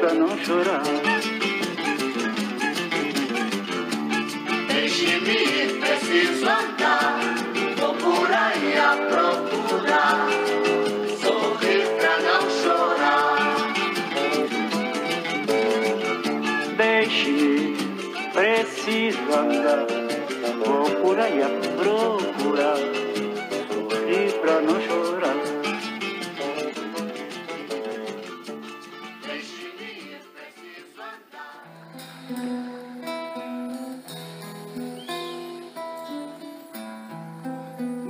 pra 0.08 0.14
não 0.14 0.38
chorar. 0.38 0.82
Deixe-me 4.68 5.30
ir, 5.30 5.80
preciso 5.80 6.46
andar. 6.48 7.20
Vou 7.76 7.94
por 7.94 8.32
aí 8.32 8.78
a 8.78 8.96
procurar. 9.10 10.28
Sorrir 11.20 11.86
pra 11.98 12.14
não 12.26 12.42
chorar. 12.62 13.38
Deixe-me, 16.76 17.76
preciso 18.32 19.18
andar. 19.34 19.86
Vou 20.64 20.90
por 21.02 21.18
aí 21.20 21.42
a 21.42 21.50
procurar, 21.76 22.78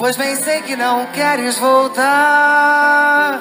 Pois 0.00 0.16
bem 0.16 0.34
sei 0.34 0.62
que 0.62 0.74
não 0.76 1.04
queres 1.12 1.58
voltar 1.58 3.38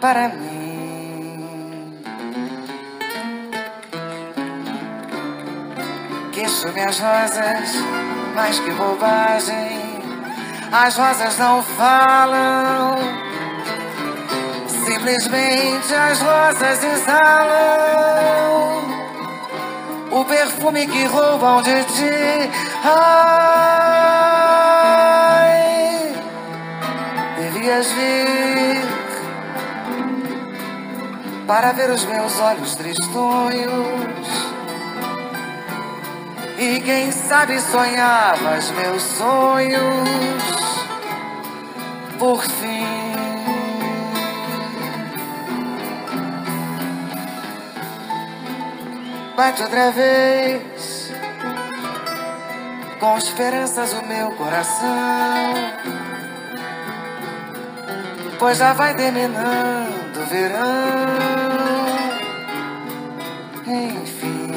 para 0.00 0.30
mim. 0.30 2.02
Queixo 6.32 6.72
minhas 6.72 6.98
rosas, 6.98 7.70
mais 8.34 8.58
que 8.58 8.72
bobagem. 8.72 10.02
As 10.72 10.96
rosas 10.96 11.38
não 11.38 11.62
falam, 11.62 12.96
simplesmente 14.66 15.94
as 15.94 16.20
rosas 16.20 16.82
exalam 16.82 18.24
o 20.10 20.24
perfume 20.24 20.84
que 20.86 21.04
roubam 21.04 21.62
de 21.62 21.84
ti. 21.84 22.73
Ai, 22.84 22.92
devias 27.38 27.86
vir 27.92 28.84
para 31.46 31.72
ver 31.72 31.90
os 31.90 32.04
meus 32.04 32.38
olhos 32.40 32.74
tristonhos. 32.74 34.28
E 36.58 36.80
quem 36.80 37.10
sabe 37.10 37.60
sonhavas 37.60 38.70
meus 38.70 39.02
sonhos. 39.02 40.24
por 42.18 42.42
fim. 42.42 43.12
Bate 49.36 49.62
outra 49.62 49.90
vez, 49.90 51.03
com 53.04 53.18
esperanças 53.18 53.92
o 53.92 54.02
meu 54.06 54.30
coração. 54.30 54.88
Pois 58.38 58.56
já 58.56 58.72
vai 58.72 58.94
terminando 58.94 60.16
o 60.16 60.26
verão. 60.26 60.64
Enfim, 63.66 64.50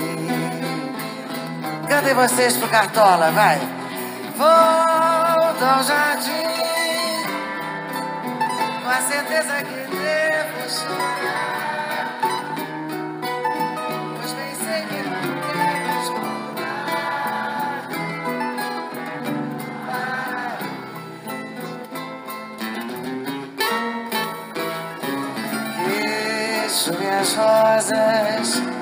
cadê 1.89 2.13
vocês 2.13 2.55
pro 2.55 2.69
Cartola? 2.69 3.31
Vai, 3.31 3.59
volta 4.37 5.65
ao 5.65 5.83
jardim 5.83 6.47
com 8.81 8.89
a 8.89 9.01
certeza 9.01 9.55
que 9.61 9.95
devo 9.97 10.69
chorar. 10.69 11.46
Queixo 27.17 27.17
minhas 27.17 27.35
rosas. 27.35 28.76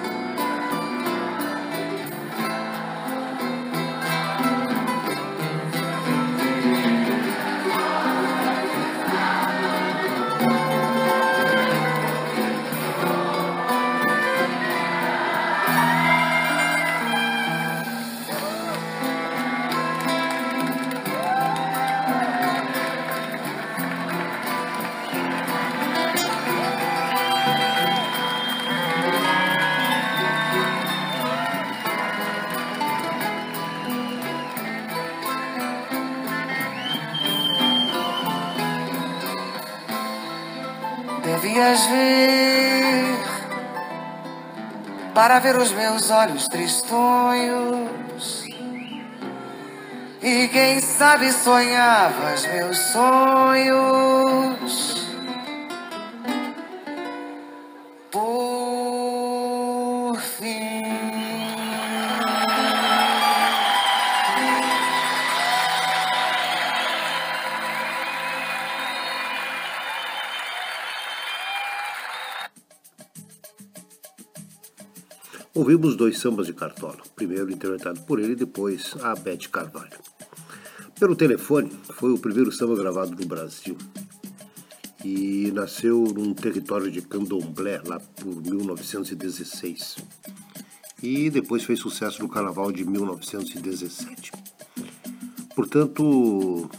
Para 45.26 45.40
ver 45.40 45.58
os 45.58 45.72
meus 45.72 46.12
olhos 46.12 46.48
tristonhos. 46.48 48.46
E 50.22 50.48
quem 50.50 50.80
sabe 50.80 51.32
sonhavas 51.32 52.46
meus 52.46 52.78
sonhos. 52.78 54.15
Ouvimos 75.66 75.96
dois 75.96 76.20
sambas 76.20 76.46
de 76.46 76.54
Cartola, 76.54 77.00
primeiro 77.16 77.50
interpretado 77.50 78.00
por 78.02 78.20
ele 78.20 78.34
e 78.34 78.36
depois 78.36 78.94
a 79.02 79.16
Beth 79.16 79.50
Carvalho. 79.52 79.98
Pelo 81.00 81.16
telefone, 81.16 81.72
foi 81.90 82.14
o 82.14 82.20
primeiro 82.20 82.52
samba 82.52 82.76
gravado 82.76 83.16
no 83.20 83.26
Brasil 83.26 83.76
e 85.04 85.52
nasceu 85.56 86.04
num 86.04 86.36
território 86.36 86.92
de 86.92 87.02
candomblé 87.02 87.82
lá 87.84 88.00
por 88.00 88.44
1916 88.44 89.96
e 91.02 91.32
depois 91.32 91.64
fez 91.64 91.80
sucesso 91.80 92.22
no 92.22 92.30
Carnaval 92.30 92.72
de 92.72 92.86
1917. 92.86 94.34
Portanto, 95.56 96.70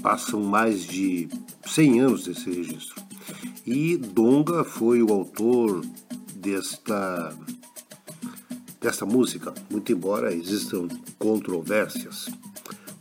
passam 0.00 0.40
mais 0.42 0.86
de 0.86 1.28
100 1.66 2.00
anos 2.00 2.24
desse 2.24 2.48
registro. 2.48 2.94
E 3.66 3.98
Donga 3.98 4.64
foi 4.64 5.02
o 5.02 5.12
autor 5.12 5.84
desta 6.34 7.36
desta 8.80 9.06
música, 9.06 9.54
muito 9.70 9.92
embora 9.92 10.34
existam 10.34 10.88
controvérsias 11.18 12.28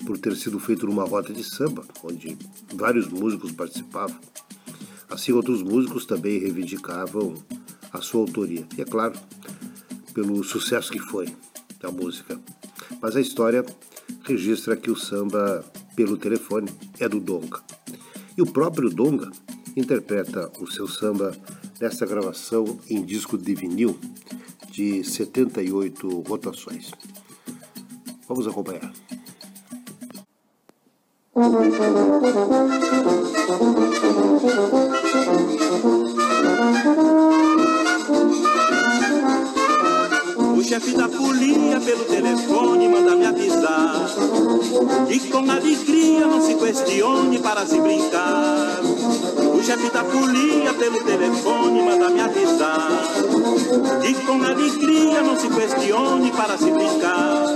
por 0.05 0.17
ter 0.17 0.35
sido 0.35 0.59
feito 0.59 0.85
numa 0.85 1.03
rota 1.03 1.33
de 1.33 1.43
samba, 1.43 1.83
onde 2.03 2.37
vários 2.73 3.07
músicos 3.07 3.51
participavam. 3.51 4.17
Assim, 5.09 5.31
outros 5.31 5.61
músicos 5.61 6.05
também 6.05 6.39
reivindicavam 6.39 7.35
a 7.91 8.01
sua 8.01 8.21
autoria. 8.21 8.67
E 8.77 8.81
é 8.81 8.85
claro, 8.85 9.13
pelo 10.13 10.43
sucesso 10.43 10.91
que 10.91 10.99
foi 10.99 11.27
da 11.79 11.91
música. 11.91 12.39
Mas 13.01 13.15
a 13.15 13.21
história 13.21 13.65
registra 14.23 14.75
que 14.75 14.91
o 14.91 14.95
samba 14.95 15.63
pelo 15.95 16.17
telefone 16.17 16.69
é 16.99 17.07
do 17.07 17.19
Donga. 17.19 17.61
E 18.37 18.41
o 18.41 18.45
próprio 18.45 18.89
Donga 18.89 19.31
interpreta 19.75 20.51
o 20.59 20.69
seu 20.69 20.87
samba 20.87 21.35
nesta 21.79 22.05
gravação 22.05 22.79
em 22.89 23.03
disco 23.03 23.37
de 23.37 23.53
vinil 23.55 23.97
de 24.75 25.05
78 25.05 26.23
rotações. 26.27 26.91
Vamos 28.27 28.45
acompanhar. 28.45 28.91
O 40.57 40.63
chefe 40.63 40.91
da 40.91 41.07
folia 41.07 41.79
pelo 41.79 42.03
telefone 42.05 42.89
manda 42.89 43.15
me 43.15 43.25
avisar 43.25 44.09
E 45.09 45.19
com 45.31 45.49
alegria 45.49 46.27
não 46.27 46.41
se 46.41 46.55
questione 46.55 47.39
para 47.39 47.65
se 47.65 47.79
brincar 47.79 48.94
chefe 49.65 49.89
da 49.89 50.03
folia 50.03 50.75
pelo 50.75 51.03
telefone 51.03 51.81
manda 51.81 52.09
me 52.11 52.21
avisar. 52.21 52.87
E 54.07 54.13
com 54.13 54.43
alegria 54.43 55.23
não 55.23 55.39
se 55.39 55.49
questione 55.49 56.31
para 56.31 56.55
se 56.55 56.69
brincar 56.69 57.47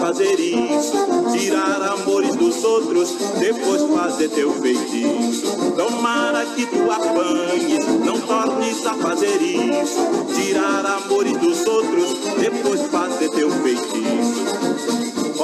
fazer 0.00 0.38
isso. 0.38 0.92
Tirar 1.32 1.82
amores 1.82 2.34
dos 2.36 2.64
outros, 2.64 3.14
depois 3.38 3.82
fazer 3.82 4.28
teu 4.30 4.52
feitiço. 4.52 5.46
Tomara 5.76 6.44
que 6.46 6.66
tu 6.66 6.90
apanhes, 6.90 7.86
não 8.04 8.20
tornes 8.20 8.86
a 8.86 8.94
fazer 8.94 9.40
isso. 9.42 9.98
Tirar 10.34 10.86
amores 10.86 11.36
dos 11.38 11.66
outros, 11.66 12.18
depois 12.40 12.82
fazer 12.82 13.28
teu 13.30 13.50
feitiço. 13.50 13.67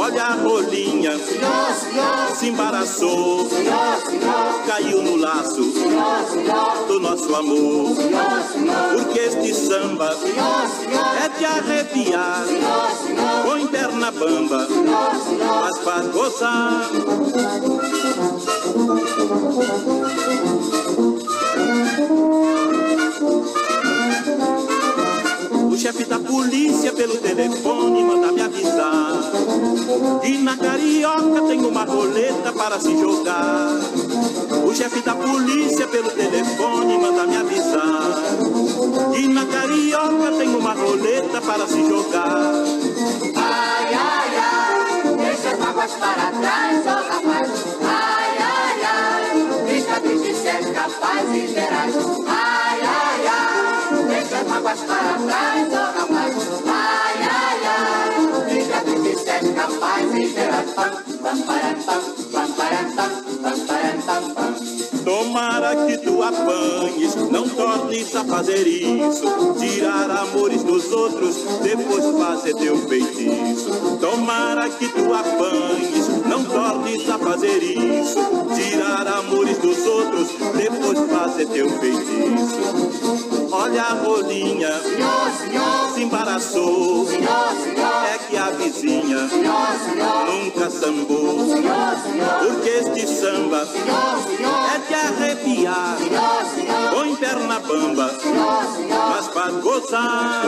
Olha 0.05 0.23
a 0.23 0.35
rolinha, 0.35 1.13
se 2.35 2.49
embaraçou, 2.49 3.49
caiu 4.67 5.01
no 5.03 5.17
laço 5.17 5.63
do 6.87 7.01
nosso 7.01 7.35
amor. 7.35 7.97
Porque 8.93 9.19
este 9.19 9.55
samba 9.55 10.15
é 11.25 11.39
de 11.39 11.45
arrepiar, 11.47 12.45
põe 13.47 13.67
perna 13.69 14.11
bamba, 14.11 14.69
mas 15.63 15.79
faz 15.79 16.07
gozar. 16.09 16.91
O 25.71 25.77
chefe 25.79 26.05
da 26.05 26.19
polícia 26.19 26.93
pelo 26.93 27.17
telefone 27.17 27.74
na 30.45 30.57
carioca 30.59 31.41
tem 31.49 31.65
uma 31.65 31.85
roleta 31.85 32.53
para 32.53 32.79
se 32.79 32.95
jogar. 32.99 33.81
O 34.63 34.75
chefe 34.75 35.01
da 35.01 35.15
polícia 35.15 35.87
pelo 35.89 36.11
telefone 36.11 36.99
manda 36.99 37.27
me 37.27 37.37
avisar 37.37 38.19
E 39.17 39.29
na 39.29 39.47
carioca 39.47 40.33
tem 40.39 40.55
uma 40.55 40.75
roleta 40.75 41.41
para 41.41 41.67
se 41.67 41.89
jogar. 41.89 42.53
Ai, 43.37 43.95
ai, 43.95 44.37
ai, 44.37 45.17
deixa 45.17 45.51
as 45.51 45.59
mágoas 45.59 45.93
para 45.93 46.31
trás, 46.33 46.85
oh 46.85 47.13
rapaz. 47.13 47.51
Ai, 47.83 48.37
ai, 48.39 48.83
ai, 48.85 49.67
fica 49.67 50.01
triste 50.01 50.35
se 50.35 50.49
és 50.49 50.67
capaz 50.73 51.33
de 51.33 51.49
gerais. 51.49 51.95
Ai, 52.27 52.81
ai, 52.83 53.27
ai, 53.27 54.05
deixa 54.09 54.37
as 54.37 54.47
mágoas 54.47 54.81
para 54.81 55.19
trás, 55.27 55.69
oh 55.73 55.94
Tomara 65.05 65.77
que 65.87 65.99
tu 65.99 66.23
apanhes, 66.23 67.15
não 67.31 67.49
tornes 67.49 68.17
a 68.17 68.25
fazer 68.25 68.67
isso. 68.67 69.25
Tirar 69.61 70.11
amores 70.11 70.63
dos 70.65 70.91
outros, 70.91 71.37
depois 71.63 72.05
fazer 72.19 72.55
teu 72.55 72.77
feitiço. 72.89 73.71
Tomara 74.01 74.69
que 74.69 74.89
tu 74.89 75.15
apanhes, 75.15 76.09
não 76.27 76.45
tornes 76.45 77.09
a 77.09 77.19
fazer 77.19 77.63
isso. 77.63 78.19
Tirar 78.55 79.07
amores 79.07 79.59
dos 79.59 79.87
outros, 79.87 80.29
depois 80.57 80.99
fazer 81.11 81.47
teu 81.47 81.69
feitiço. 81.79 83.24
Olha 83.57 83.83
a 83.83 83.95
rolinha, 83.95 84.73
Senhor, 84.83 85.31
senhor, 85.39 85.95
se 85.95 86.03
embaraçou. 86.03 87.07
senhor, 87.07 87.55
senhor, 87.63 88.05
É 88.13 88.19
que 88.19 88.37
a 88.37 88.51
vizinha 88.51 89.29
senhor, 89.29 89.67
senhor, 89.85 90.27
nunca 90.27 90.69
sambou. 90.71 91.39
senhor, 91.49 91.97
senhor, 92.03 92.39
Porque 92.41 92.69
este 92.69 93.07
samba 93.07 93.65
senhor, 93.67 94.19
senhor, 94.27 94.75
é 94.75 94.79
de 94.89 94.95
arrepiar. 94.95 95.97
senhor, 95.99 96.45
senhor, 96.55 96.91
Põe 96.95 97.17
perna 97.17 97.61
bamba, 97.61 98.09
senhor, 98.21 98.65
senhor. 98.75 99.11
mas 99.11 99.27
faz 99.29 99.55
gozar. 99.63 100.43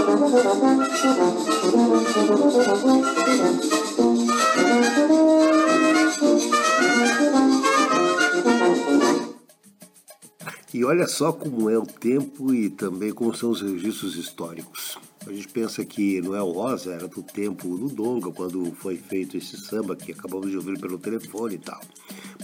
E 10.77 10.85
olha 10.85 11.09
só 11.09 11.33
como 11.33 11.71
é 11.71 11.79
o 11.79 11.87
tempo 11.87 12.53
e 12.53 12.69
também 12.69 13.11
como 13.11 13.35
são 13.35 13.49
os 13.49 13.63
registros 13.63 14.15
históricos. 14.15 14.99
A 15.27 15.33
gente 15.33 15.49
pensa 15.49 15.83
que 15.87 16.21
Noel 16.21 16.51
Rosa 16.51 16.93
era 16.93 17.09
do 17.09 17.23
tempo 17.23 17.79
do 17.79 17.89
Donga, 17.89 18.31
quando 18.31 18.71
foi 18.73 18.99
feito 18.99 19.39
esse 19.39 19.57
samba 19.57 19.97
que 19.97 20.13
acabamos 20.13 20.51
de 20.51 20.57
ouvir 20.59 20.79
pelo 20.79 20.99
telefone 20.99 21.55
e 21.55 21.59
tal. 21.59 21.81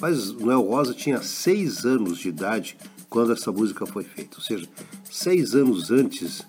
Mas 0.01 0.33
Noel 0.33 0.63
Rosa 0.63 0.95
tinha 0.95 1.21
seis 1.21 1.85
anos 1.85 2.21
de 2.21 2.31
idade 2.31 2.79
quando 3.11 3.35
essa 3.35 3.53
música 3.53 3.85
foi 3.85 4.03
feita, 4.03 4.39
ou 4.39 4.43
seja, 4.43 4.67
seis 5.05 5.55
anos 5.55 5.91
antes 5.91 6.41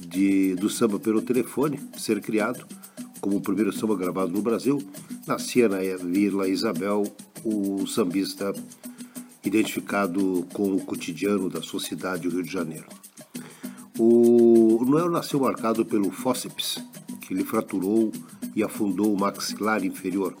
de, 0.00 0.56
do 0.56 0.68
samba 0.68 0.98
pelo 0.98 1.22
telefone 1.22 1.78
ser 1.96 2.20
criado, 2.20 2.66
como 3.20 3.36
o 3.36 3.40
primeiro 3.40 3.72
samba 3.72 3.94
gravado 3.94 4.32
no 4.32 4.42
Brasil, 4.42 4.82
nascia 5.28 5.68
na 5.68 5.78
Vila 5.78 6.48
Isabel 6.48 7.04
o 7.44 7.86
sambista 7.86 8.52
identificado 9.44 10.46
com 10.52 10.74
o 10.74 10.84
cotidiano 10.84 11.48
da 11.48 11.62
sua 11.62 11.80
cidade, 11.80 12.28
o 12.28 12.30
Rio 12.30 12.42
de 12.42 12.52
Janeiro. 12.52 12.86
O 13.98 14.84
Noel 14.84 15.10
nasceu 15.10 15.40
marcado 15.40 15.84
pelo 15.84 16.10
fóceps, 16.10 16.82
que 17.20 17.34
lhe 17.34 17.44
fraturou 17.44 18.12
e 18.54 18.62
afundou 18.62 19.12
o 19.12 19.18
maxilar 19.18 19.84
inferior, 19.84 20.36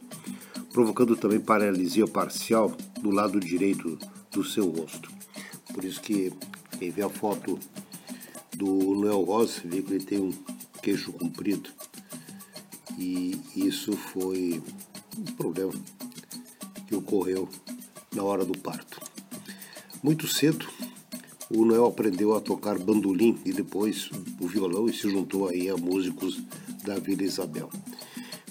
provocando 0.72 1.16
também 1.16 1.40
paralisia 1.40 2.06
parcial 2.06 2.74
do 3.00 3.10
lado 3.10 3.40
direito 3.40 3.98
do 4.30 4.44
seu 4.44 4.68
rosto. 4.68 5.10
Por 5.72 5.84
isso 5.84 6.00
que 6.00 6.32
quem 6.78 6.90
vê 6.90 7.02
a 7.02 7.08
foto 7.08 7.58
do 8.56 8.94
Noel 8.94 9.22
Rosa 9.22 9.60
vê 9.64 9.82
que 9.82 9.94
ele 9.94 10.04
tem 10.04 10.20
um 10.20 10.32
queixo 10.82 11.12
comprido. 11.12 11.70
E 12.98 13.40
isso 13.56 13.92
foi 13.92 14.62
um 15.18 15.24
problema 15.34 15.72
que 16.86 16.94
ocorreu 16.94 17.48
na 18.14 18.22
hora 18.22 18.44
do 18.44 18.58
parto. 18.58 19.00
Muito 20.02 20.26
cedo, 20.26 20.66
o 21.48 21.64
Noel 21.64 21.86
aprendeu 21.86 22.34
a 22.34 22.40
tocar 22.40 22.78
bandolim 22.78 23.38
e 23.44 23.52
depois 23.52 24.10
o 24.40 24.46
violão 24.46 24.86
e 24.88 24.92
se 24.92 25.08
juntou 25.08 25.48
aí 25.48 25.68
a 25.68 25.76
músicos 25.76 26.40
da 26.84 26.98
Vila 26.98 27.22
Isabel. 27.22 27.68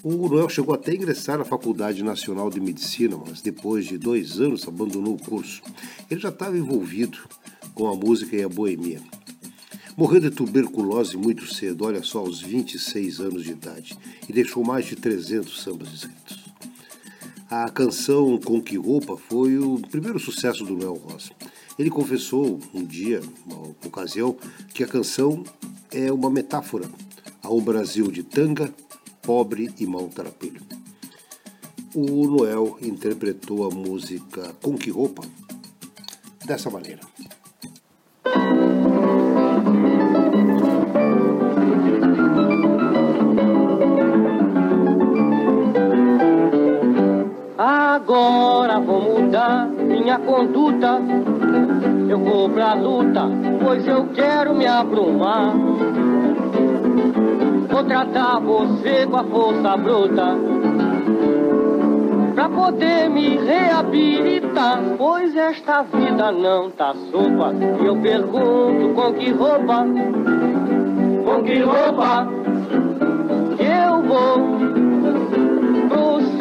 O 0.02 0.28
Noel 0.28 0.48
chegou 0.48 0.74
até 0.74 0.92
a 0.92 0.94
ingressar 0.94 1.36
na 1.36 1.44
Faculdade 1.44 2.02
Nacional 2.02 2.48
de 2.48 2.58
Medicina, 2.58 3.18
mas 3.18 3.42
depois 3.42 3.84
de 3.84 3.98
dois 3.98 4.40
anos 4.40 4.66
abandonou 4.66 5.14
o 5.14 5.22
curso. 5.22 5.62
Ele 6.10 6.20
já 6.20 6.30
estava 6.30 6.56
envolvido 6.56 7.18
com 7.74 7.86
a 7.86 7.94
música 7.94 8.34
e 8.34 8.42
a 8.42 8.48
boemia. 8.48 9.02
Morreu 9.96 10.20
de 10.20 10.30
tuberculose 10.30 11.18
muito 11.18 11.52
cedo, 11.52 11.84
olha 11.84 12.02
só, 12.02 12.20
aos 12.20 12.40
26 12.40 13.20
anos 13.20 13.44
de 13.44 13.50
idade, 13.50 13.98
e 14.26 14.32
deixou 14.32 14.64
mais 14.64 14.86
de 14.86 14.96
300 14.96 15.60
sambas 15.60 15.92
escritos. 15.92 16.39
A 17.50 17.68
canção 17.68 18.38
Com 18.38 18.62
Que 18.62 18.76
Roupa 18.76 19.16
foi 19.16 19.58
o 19.58 19.80
primeiro 19.90 20.20
sucesso 20.20 20.64
do 20.64 20.76
Noel 20.76 20.94
Rosa. 20.94 21.32
Ele 21.76 21.90
confessou 21.90 22.60
um 22.72 22.84
dia, 22.84 23.20
uma 23.44 23.74
ocasião, 23.84 24.36
que 24.72 24.84
a 24.84 24.86
canção 24.86 25.42
é 25.90 26.12
uma 26.12 26.30
metáfora 26.30 26.88
a 27.42 27.50
um 27.52 27.60
Brasil 27.60 28.08
de 28.08 28.22
tanga, 28.22 28.72
pobre 29.20 29.68
e 29.80 29.84
maltrapilho. 29.84 30.62
O 31.92 32.24
Noel 32.28 32.78
interpretou 32.80 33.66
a 33.66 33.74
música 33.74 34.54
Com 34.62 34.78
Que 34.78 34.90
Roupa 34.90 35.22
dessa 36.46 36.70
maneira. 36.70 37.00
Agora 47.94 48.78
vou 48.78 49.00
mudar 49.00 49.66
minha 49.66 50.16
conduta. 50.20 51.00
Eu 52.08 52.20
vou 52.20 52.48
pra 52.48 52.74
luta, 52.74 53.28
pois 53.60 53.84
eu 53.84 54.06
quero 54.14 54.54
me 54.54 54.64
abrumar. 54.64 55.52
Vou 57.68 57.82
tratar 57.82 58.38
você 58.38 59.06
com 59.06 59.16
a 59.16 59.24
força 59.24 59.76
bruta. 59.76 60.38
Pra 62.36 62.48
poder 62.48 63.10
me 63.10 63.36
reabilitar, 63.38 64.80
pois 64.96 65.34
esta 65.34 65.82
vida 65.82 66.30
não 66.30 66.70
tá 66.70 66.94
sopa. 67.10 67.52
E 67.82 67.86
eu 67.86 67.96
pergunto 68.00 68.94
com 68.94 69.12
que 69.14 69.32
roupa, 69.32 69.84
com 71.24 71.42
que 71.42 71.58
roupa 71.58 72.28
eu 73.58 74.02
vou 74.04 74.79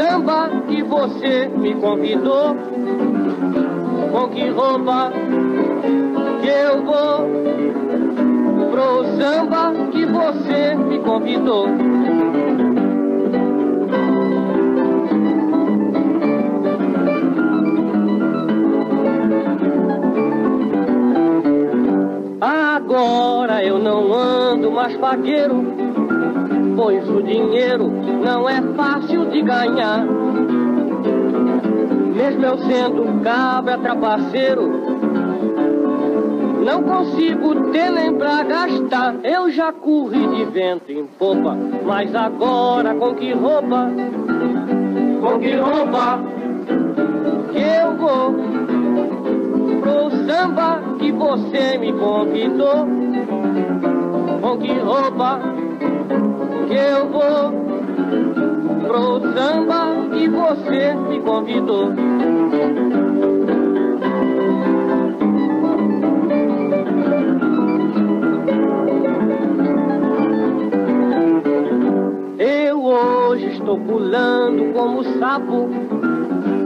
samba 0.10 0.50
que 0.67 0.82
você 0.84 1.48
me 1.50 1.76
convidou. 1.76 2.56
Com 4.12 4.29
que 4.29 4.50
roupa 4.50 5.12
que 6.42 6.50
eu 6.50 6.84
vou 6.84 7.29
pro 8.71 9.06
samba 9.17 9.73
que 9.92 10.06
você 10.06 10.75
me 10.75 11.00
convidou? 11.00 11.67
Agora 22.42 23.63
eu 23.63 23.77
não 23.77 24.12
ando 24.12 24.71
mais 24.71 24.96
pagueiro 24.98 25.90
pois 26.79 27.10
o 27.10 27.21
dinheiro 27.21 27.92
não 28.23 28.48
é 28.48 28.62
fácil 28.73 29.09
de 29.32 29.42
ganhar. 29.42 30.06
Mesmo 32.15 32.46
eu 32.46 32.58
sendo 32.60 33.23
cabra 33.23 33.77
trapaceiro, 33.77 34.69
não 36.65 36.84
consigo 36.84 37.71
ter 37.71 37.90
nem 37.92 38.13
pra 38.13 38.44
gastar. 38.44 39.15
Eu 39.23 39.50
já 39.50 39.71
corri 39.71 40.27
de 40.27 40.46
vento 40.46 40.92
em 40.92 41.06
popa, 41.17 41.58
mas 41.86 42.13
agora 42.13 42.94
com 42.96 43.15
que 43.15 43.34
roupa? 43.34 43.90
Com 45.21 45.40
que 45.40 45.56
roupa 45.56 46.19
que 47.52 47.60
eu 47.60 47.98
vou 47.98 48.34
pro 49.82 50.12
samba 50.27 50.82
que 51.00 51.12
você 51.12 51.77
me 51.77 51.94
convidou? 51.94 52.88
Com 54.42 54.58
que 54.58 54.73
roupa 54.73 55.40
que 56.67 56.75
eu 56.75 57.10
vou 57.10 57.59
pro 58.90 59.21
samba 59.35 60.10
que 60.12 60.27
você 60.27 60.96
me 60.96 61.19
convidou. 61.21 61.94
Eu 72.40 72.83
hoje 72.83 73.46
estou 73.52 73.79
pulando 73.79 74.73
como 74.73 75.04
sapo 75.19 75.69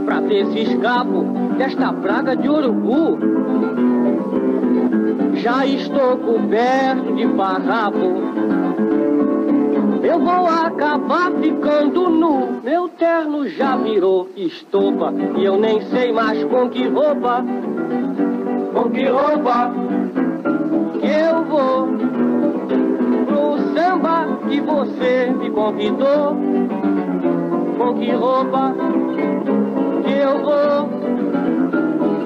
pra 0.06 0.20
ver 0.20 0.46
se 0.46 0.60
escapo 0.60 1.24
desta 1.58 1.92
praga 1.92 2.34
de 2.34 2.48
urubu. 2.48 3.18
já 5.34 5.66
estou 5.66 6.16
coberto 6.16 7.14
de 7.16 7.28
farrapo. 7.36 8.23
Eu 10.14 10.20
vou 10.20 10.46
acabar 10.46 11.32
ficando 11.42 12.08
nu. 12.08 12.60
Meu 12.62 12.88
terno 12.88 13.48
já 13.48 13.74
virou 13.74 14.28
estopa 14.36 15.12
e 15.36 15.44
eu 15.44 15.58
nem 15.58 15.80
sei 15.88 16.12
mais 16.12 16.44
com 16.44 16.70
que 16.70 16.86
roupa. 16.86 17.44
Com 18.72 18.90
que 18.90 19.06
roupa 19.06 19.74
que 21.00 21.08
eu 21.08 21.44
vou 21.46 21.88
pro 23.26 23.58
samba 23.74 24.38
que 24.48 24.60
você 24.60 25.34
me 25.36 25.50
convidou. 25.50 26.36
Com 27.76 27.94
que 27.94 28.12
roupa 28.12 28.72
que 30.04 30.12
eu 30.12 30.38
vou 30.44 30.88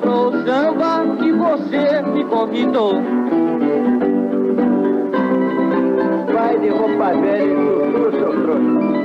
pro 0.03 0.45
samba 0.45 1.17
que 1.17 1.33
você 1.33 2.03
me 2.03 2.23
convidou. 2.27 3.18
De 6.61 6.69
roupa 6.71 7.13
velha 7.21 7.45
e 7.45 8.11
seu 8.11 8.43
trouxa. 8.43 8.99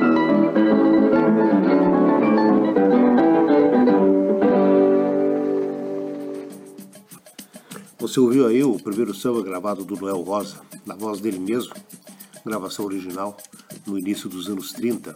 Você 7.99 8.19
ouviu 8.19 8.47
aí 8.47 8.63
o 8.63 8.77
primeiro 8.79 9.13
samba 9.13 9.41
gravado 9.41 9.85
do 9.85 9.95
Noel 9.95 10.21
Rosa, 10.21 10.61
na 10.85 10.95
voz 10.95 11.19
dele 11.21 11.39
mesmo, 11.39 11.73
gravação 12.45 12.85
original, 12.85 13.37
no 13.87 13.97
início 13.97 14.27
dos 14.27 14.49
anos 14.49 14.73
30, 14.73 15.15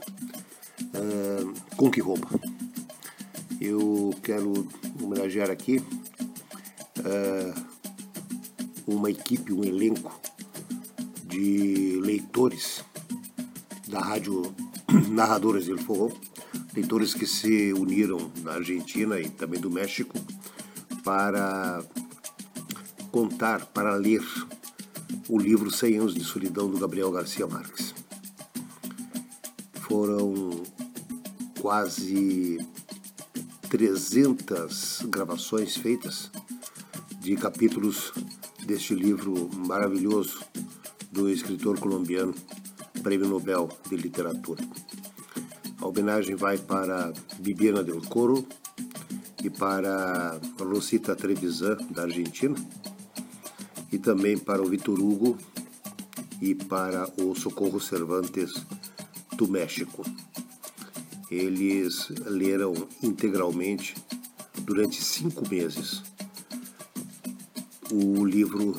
é, 0.94 1.76
com 1.76 1.92
que 1.92 2.00
roupa? 2.00 2.28
Eu 3.60 4.14
quero 4.24 4.68
homenagear 5.02 5.50
aqui 5.50 5.84
é, 7.04 7.54
uma 8.86 9.10
equipe, 9.12 9.52
um 9.52 9.64
elenco 9.64 10.12
de 11.28 12.00
leitores 12.02 12.84
da 13.88 14.00
rádio 14.00 14.54
Narradores 15.10 15.66
del 15.66 15.78
Forró, 15.78 16.12
leitores 16.74 17.14
que 17.14 17.26
se 17.26 17.74
uniram 17.74 18.32
na 18.44 18.54
Argentina 18.54 19.20
e 19.20 19.30
também 19.30 19.60
do 19.60 19.70
México 19.70 20.18
para 21.04 21.84
contar, 23.12 23.66
para 23.68 23.96
ler 23.96 24.22
o 25.28 25.38
livro 25.38 25.72
100 25.72 25.98
anos 25.98 26.14
de 26.14 26.24
solidão 26.24 26.70
do 26.70 26.78
Gabriel 26.78 27.12
Garcia 27.12 27.48
Marques. 27.48 27.94
Foram 29.82 30.64
quase 31.60 32.58
300 33.70 35.04
gravações 35.10 35.76
feitas 35.76 36.32
de 37.20 37.36
capítulos 37.36 38.14
deste 38.66 38.94
livro 38.94 39.50
maravilhoso 39.54 40.40
do 41.12 41.30
escritor 41.30 41.80
colombiano, 41.80 42.34
Prêmio 43.02 43.28
Nobel 43.28 43.70
de 43.90 43.96
Literatura. 43.96 44.64
A 45.80 45.86
homenagem 45.86 46.36
vai 46.36 46.58
para 46.58 47.14
Bibiana 47.40 47.84
del 47.84 48.02
Coro 48.02 48.46
e 49.44 49.50
para 49.50 50.40
Rosita 50.60 51.16
Trevisan, 51.16 51.78
da 51.92 52.04
Argentina, 52.04 52.56
e 53.92 53.98
também 53.98 54.38
para 54.38 54.62
o 54.62 54.68
Vitor 54.68 55.00
Hugo 55.00 55.38
e 56.42 56.54
para 56.54 57.08
o 57.22 57.36
Socorro 57.36 57.80
Cervantes, 57.80 58.66
do 59.36 59.48
México. 59.48 60.04
Eles 61.30 62.10
leram 62.26 62.74
integralmente, 63.04 63.96
durante 64.64 65.02
cinco 65.04 65.48
meses, 65.48 66.02
o 67.92 68.26
livro 68.26 68.76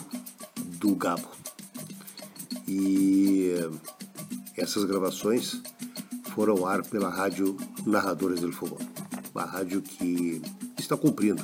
do 0.79 0.95
Gabo. 0.95 1.38
E 2.69 3.55
essas 4.55 4.85
gravações 4.85 5.62
foram 6.35 6.59
ao 6.59 6.66
ar 6.66 6.83
pela 6.83 7.09
rádio 7.09 7.57
Narradores 7.87 8.41
do 8.41 8.53
Fogão, 8.53 8.79
uma 9.35 9.45
rádio 9.47 9.81
que 9.81 10.43
está 10.79 10.95
cumprindo 10.95 11.43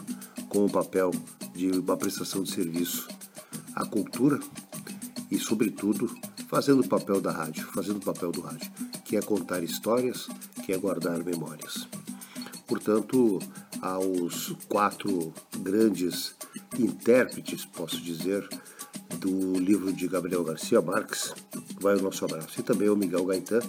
com 0.50 0.66
o 0.66 0.70
papel 0.70 1.10
de 1.54 1.70
uma 1.70 1.96
prestação 1.96 2.42
de 2.42 2.52
serviço 2.52 3.08
à 3.74 3.86
cultura 3.86 4.38
e, 5.30 5.38
sobretudo, 5.38 6.14
fazendo 6.46 6.82
o 6.82 6.88
papel 6.88 7.22
da 7.22 7.32
rádio, 7.32 7.66
fazendo 7.74 7.96
o 7.96 8.04
papel 8.04 8.30
do 8.30 8.42
rádio, 8.42 8.70
que 9.02 9.16
é 9.16 9.22
contar 9.22 9.62
histórias, 9.62 10.28
que 10.64 10.74
é 10.74 10.76
guardar 10.76 11.24
memórias. 11.24 11.88
Portanto, 12.66 13.38
aos 13.80 14.54
quatro 14.68 15.32
grandes 15.58 16.34
intérpretes, 16.78 17.64
posso 17.64 18.00
dizer, 18.00 18.46
do 19.24 19.58
livro 19.58 19.90
de 19.90 20.06
Gabriel 20.06 20.44
Garcia 20.44 20.82
Marques, 20.82 21.32
vai 21.80 21.96
o 21.96 22.02
nosso 22.02 22.26
abraço. 22.26 22.60
E 22.60 22.62
também 22.62 22.88
ao 22.88 22.96
Miguel 22.96 23.24
Gaetan, 23.24 23.60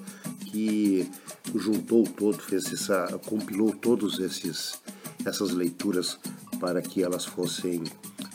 que 0.52 1.10
juntou 1.56 2.04
todo, 2.04 2.38
fez 2.40 2.72
essa, 2.74 3.08
compilou 3.26 3.72
todos 3.72 4.20
esses 4.20 4.82
essas 5.26 5.52
leituras 5.52 6.20
para 6.60 6.82
que 6.82 7.02
elas 7.02 7.26
fossem 7.26 7.84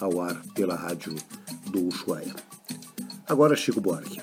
ao 0.01 0.21
ar 0.21 0.43
pela 0.55 0.75
rádio 0.75 1.15
do 1.71 1.87
Ushuaia. 1.87 2.35
Agora 3.29 3.55
Chico 3.55 3.81
Buarque. 3.81 4.23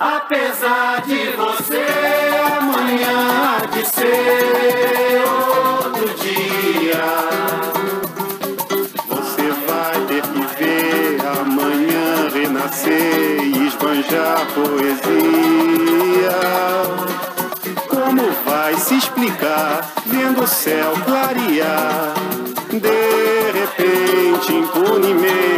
Apesar 0.00 1.02
de 1.08 1.30
você, 1.32 1.84
amanhã 2.56 3.58
de 3.72 3.84
ser 3.84 5.24
outro 5.26 6.08
dia. 6.14 7.04
Você 9.08 9.50
vai 9.66 10.00
ter 10.06 10.22
que 10.22 10.40
ver 10.56 11.18
amanhã 11.40 12.28
renascer 12.32 13.42
e 13.42 13.66
esbanjar 13.66 14.46
poesia. 14.54 16.38
Como 17.88 18.22
vai 18.46 18.74
se 18.76 18.98
explicar 18.98 19.94
vendo 20.06 20.44
o 20.44 20.46
céu 20.46 20.92
clarear? 21.04 22.14
De 22.70 23.50
repente, 23.50 24.54
impunemente, 24.54 25.57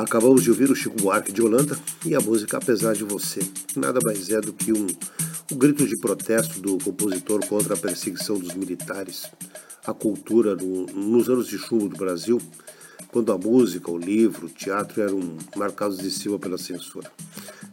Acabamos 0.00 0.42
de 0.42 0.48
ouvir 0.48 0.70
o 0.70 0.74
Chico 0.74 0.96
Buarque 0.96 1.30
de 1.30 1.42
Holanda 1.42 1.78
e 2.06 2.14
a 2.14 2.20
música 2.20 2.56
Apesar 2.56 2.94
de 2.94 3.04
Você. 3.04 3.40
Nada 3.76 4.00
mais 4.02 4.30
é 4.30 4.40
do 4.40 4.50
que 4.50 4.72
um, 4.72 4.86
um 5.52 5.56
grito 5.58 5.86
de 5.86 5.94
protesto 5.98 6.58
do 6.58 6.78
compositor 6.78 7.46
contra 7.46 7.74
a 7.74 7.76
perseguição 7.76 8.38
dos 8.38 8.54
militares, 8.54 9.30
a 9.86 9.92
cultura 9.92 10.56
no, 10.56 10.86
nos 10.86 11.28
anos 11.28 11.46
de 11.48 11.58
chumbo 11.58 11.86
do 11.86 11.98
Brasil, 11.98 12.40
quando 13.08 13.30
a 13.30 13.36
música, 13.36 13.90
o 13.90 13.98
livro, 13.98 14.46
o 14.46 14.50
teatro 14.50 15.02
eram 15.02 15.36
marcados 15.54 15.98
de 15.98 16.10
cima 16.10 16.38
pela 16.38 16.56
censura. 16.56 17.12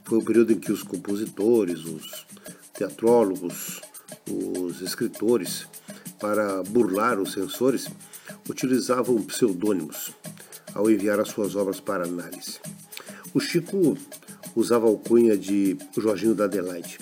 Foi 0.03 0.17
o 0.17 0.23
período 0.23 0.51
em 0.51 0.59
que 0.59 0.73
os 0.73 0.83
compositores, 0.83 1.85
os 1.85 2.25
teatrólogos, 2.73 3.79
os 4.29 4.81
escritores, 4.81 5.65
para 6.19 6.61
burlar 6.63 7.21
os 7.21 7.31
censores, 7.31 7.87
utilizavam 8.49 9.15
pseudônimos 9.21 10.11
ao 10.73 10.89
enviar 10.89 11.19
as 11.19 11.29
suas 11.29 11.55
obras 11.55 11.79
para 11.79 12.03
análise. 12.03 12.59
O 13.33 13.39
Chico 13.39 13.97
usava 14.55 14.85
a 14.85 14.89
alcunha 14.89 15.37
de 15.37 15.77
Jorginho 15.97 16.33
da 16.33 16.45
Adelaide. 16.45 16.99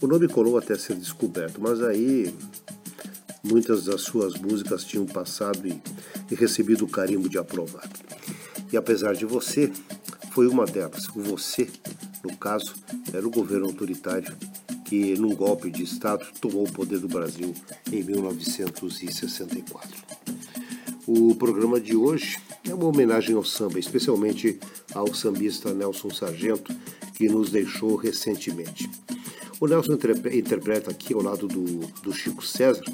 O 0.00 0.06
nome 0.06 0.28
colou 0.28 0.56
até 0.56 0.76
ser 0.76 0.96
descoberto, 0.96 1.60
mas 1.60 1.82
aí 1.82 2.34
muitas 3.42 3.84
das 3.84 4.02
suas 4.02 4.34
músicas 4.34 4.84
tinham 4.84 5.06
passado 5.06 5.66
e, 5.66 5.80
e 6.30 6.34
recebido 6.34 6.84
o 6.84 6.88
carimbo 6.88 7.28
de 7.28 7.38
aprovado. 7.38 7.90
E 8.72 8.76
apesar 8.76 9.14
de 9.14 9.24
você, 9.24 9.72
foi 10.32 10.46
uma 10.46 10.66
delas. 10.66 11.06
Você, 11.06 11.68
no 12.22 12.36
caso, 12.36 12.74
era 13.12 13.26
o 13.26 13.30
governo 13.30 13.66
autoritário 13.66 14.36
que, 14.84 15.14
num 15.18 15.34
golpe 15.34 15.70
de 15.70 15.82
Estado, 15.82 16.24
tomou 16.40 16.66
o 16.66 16.72
poder 16.72 16.98
do 16.98 17.08
Brasil 17.08 17.54
em 17.90 18.02
1964. 18.02 19.88
O 21.10 21.34
programa 21.34 21.80
de 21.80 21.96
hoje 21.96 22.36
é 22.68 22.74
uma 22.74 22.84
homenagem 22.84 23.34
ao 23.34 23.42
samba, 23.42 23.78
especialmente 23.78 24.60
ao 24.92 25.14
sambista 25.14 25.72
Nelson 25.72 26.10
Sargento, 26.10 26.70
que 27.14 27.26
nos 27.30 27.48
deixou 27.48 27.96
recentemente. 27.96 28.90
O 29.58 29.66
Nelson 29.66 29.94
interpreta 30.30 30.90
aqui, 30.90 31.14
ao 31.14 31.22
lado 31.22 31.48
do, 31.48 31.78
do 32.02 32.12
Chico 32.12 32.44
César, 32.44 32.84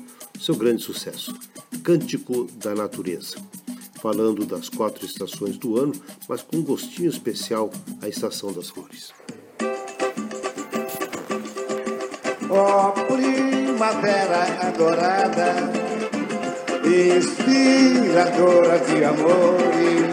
seu 0.40 0.54
grande 0.54 0.84
sucesso, 0.84 1.36
Cântico 1.82 2.44
da 2.54 2.72
Natureza, 2.72 3.34
falando 4.00 4.46
das 4.46 4.68
quatro 4.68 5.04
estações 5.04 5.58
do 5.58 5.76
ano, 5.76 5.92
mas 6.28 6.40
com 6.40 6.58
um 6.58 6.62
gostinho 6.62 7.10
especial 7.10 7.68
à 8.00 8.08
Estação 8.08 8.52
das 8.52 8.68
Flores. 8.68 9.12
Ó 12.48 12.90
oh, 12.90 13.12
primavera 13.12 14.68
adorada, 14.68 15.83
inspiradora 16.86 18.78
de 18.78 19.04
amores. 19.04 20.10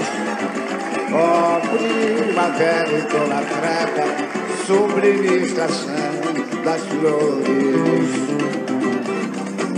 Ó 1.13 1.15
oh, 1.17 1.59
primavera 1.76 2.97
idolatrada, 2.97 4.05
sublime 4.65 5.43
estação 5.45 6.13
das 6.63 6.82
flores. 6.84 8.09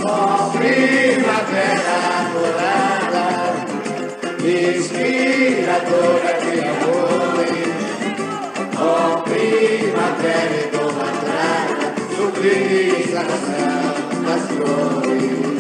Ó 0.04 0.08
oh, 0.08 0.52
primavera 0.52 1.96
adorada, 2.22 3.26
inspiradora 4.40 6.32
de 6.44 6.56
amores. 6.74 7.74
Ó 8.78 8.82
oh, 8.86 9.24
primavera 9.24 10.56
idolatrada, 10.68 11.86
sublime 12.16 12.82
estação 13.02 13.84
das 14.24 14.44
flores. 14.52 15.53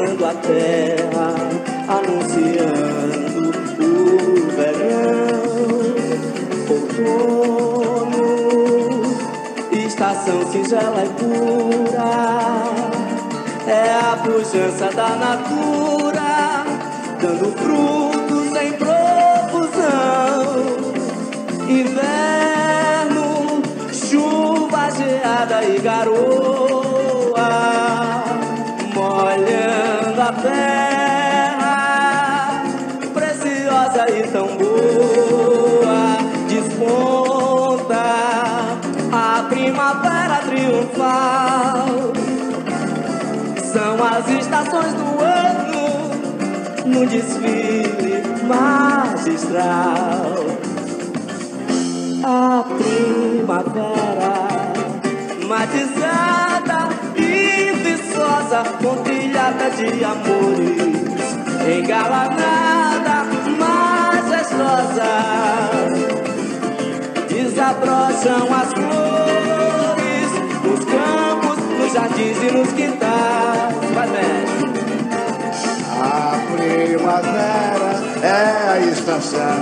Abrasando 0.00 0.24
a 0.26 0.34
terra, 0.34 1.34
anunciando 1.88 3.50
o 3.78 4.50
verão, 4.56 5.44
outono, 7.50 8.24
estação 9.72 10.46
singela 10.50 11.04
e 11.04 11.08
pura, 11.20 12.10
é 13.66 13.90
a 13.90 14.16
pujança 14.24 14.88
da 14.94 15.10
natura, 15.16 16.64
dando 17.20 17.52
frutos 17.58 18.19
as 44.20 44.28
estações 44.28 44.92
do 44.92 45.18
ano 45.22 46.10
num 46.84 47.06
desfile 47.06 48.22
magistral. 48.46 50.34
A 52.22 52.64
primavera 52.76 54.34
matizada 55.48 56.88
viçosa, 57.82 58.62
pontilhada 58.82 59.70
de 59.70 60.04
amores, 60.04 61.38
engalanada, 61.78 63.24
majestosa. 63.58 65.12
Desabrocham 67.26 68.48
as 68.54 68.70
flores 68.74 70.30
nos 70.62 70.84
campos, 70.84 71.58
nos 71.78 71.92
jardins 71.92 72.38
e 72.42 72.50
nos 72.52 72.72
quintais. 72.72 73.69
A 76.02 76.38
primavera 76.56 77.92
é 78.22 78.70
a 78.70 78.80
estação 78.80 79.60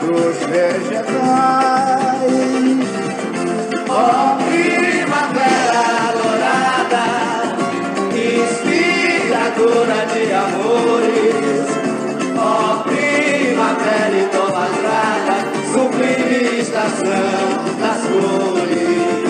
dos 0.00 0.36
vegetais. 0.46 1.12
Ó 3.88 4.38
primavera 4.48 5.84
dourada, 6.16 7.06
inspiradora 8.16 10.00
de 10.12 10.22
amores. 10.32 11.66
Ó 12.38 12.82
primavera 12.84 14.16
idolatrada, 14.16 15.36
sublime 15.72 16.60
estação 16.60 17.34
das 17.78 18.00
flores. 18.06 19.21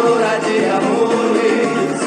Inspiradora 0.00 0.40
de 0.40 0.68
amores. 0.70 1.98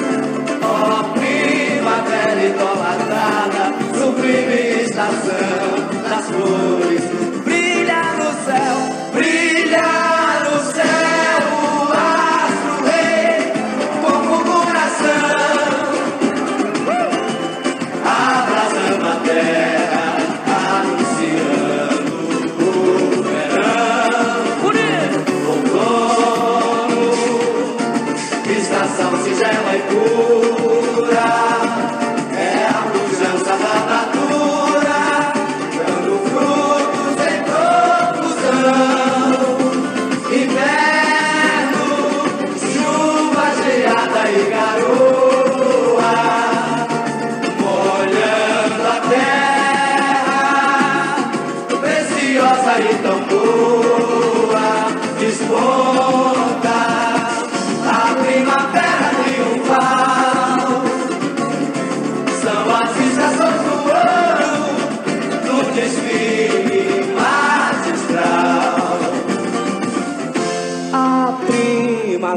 Ó 0.61 1.13
primavera 1.13 2.43
idolatrada, 2.43 3.73
sublime 3.97 4.81
estação 4.81 6.09
das 6.09 6.25
flores. 6.25 7.02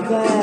Primavera 0.07 0.36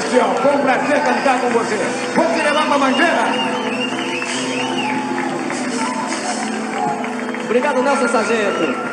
oficial. 0.00 0.34
Foi 0.36 0.54
um 0.54 0.60
prazer 0.60 1.04
cantar 1.04 1.40
com 1.40 1.50
você. 1.50 1.76
Vou 2.14 2.26
te 2.26 2.42
levar 2.42 2.66
pra 2.66 2.78
mangueira. 2.78 3.24
Obrigado, 7.44 7.82
Nelson 7.82 8.08
Sargento. 8.08 8.90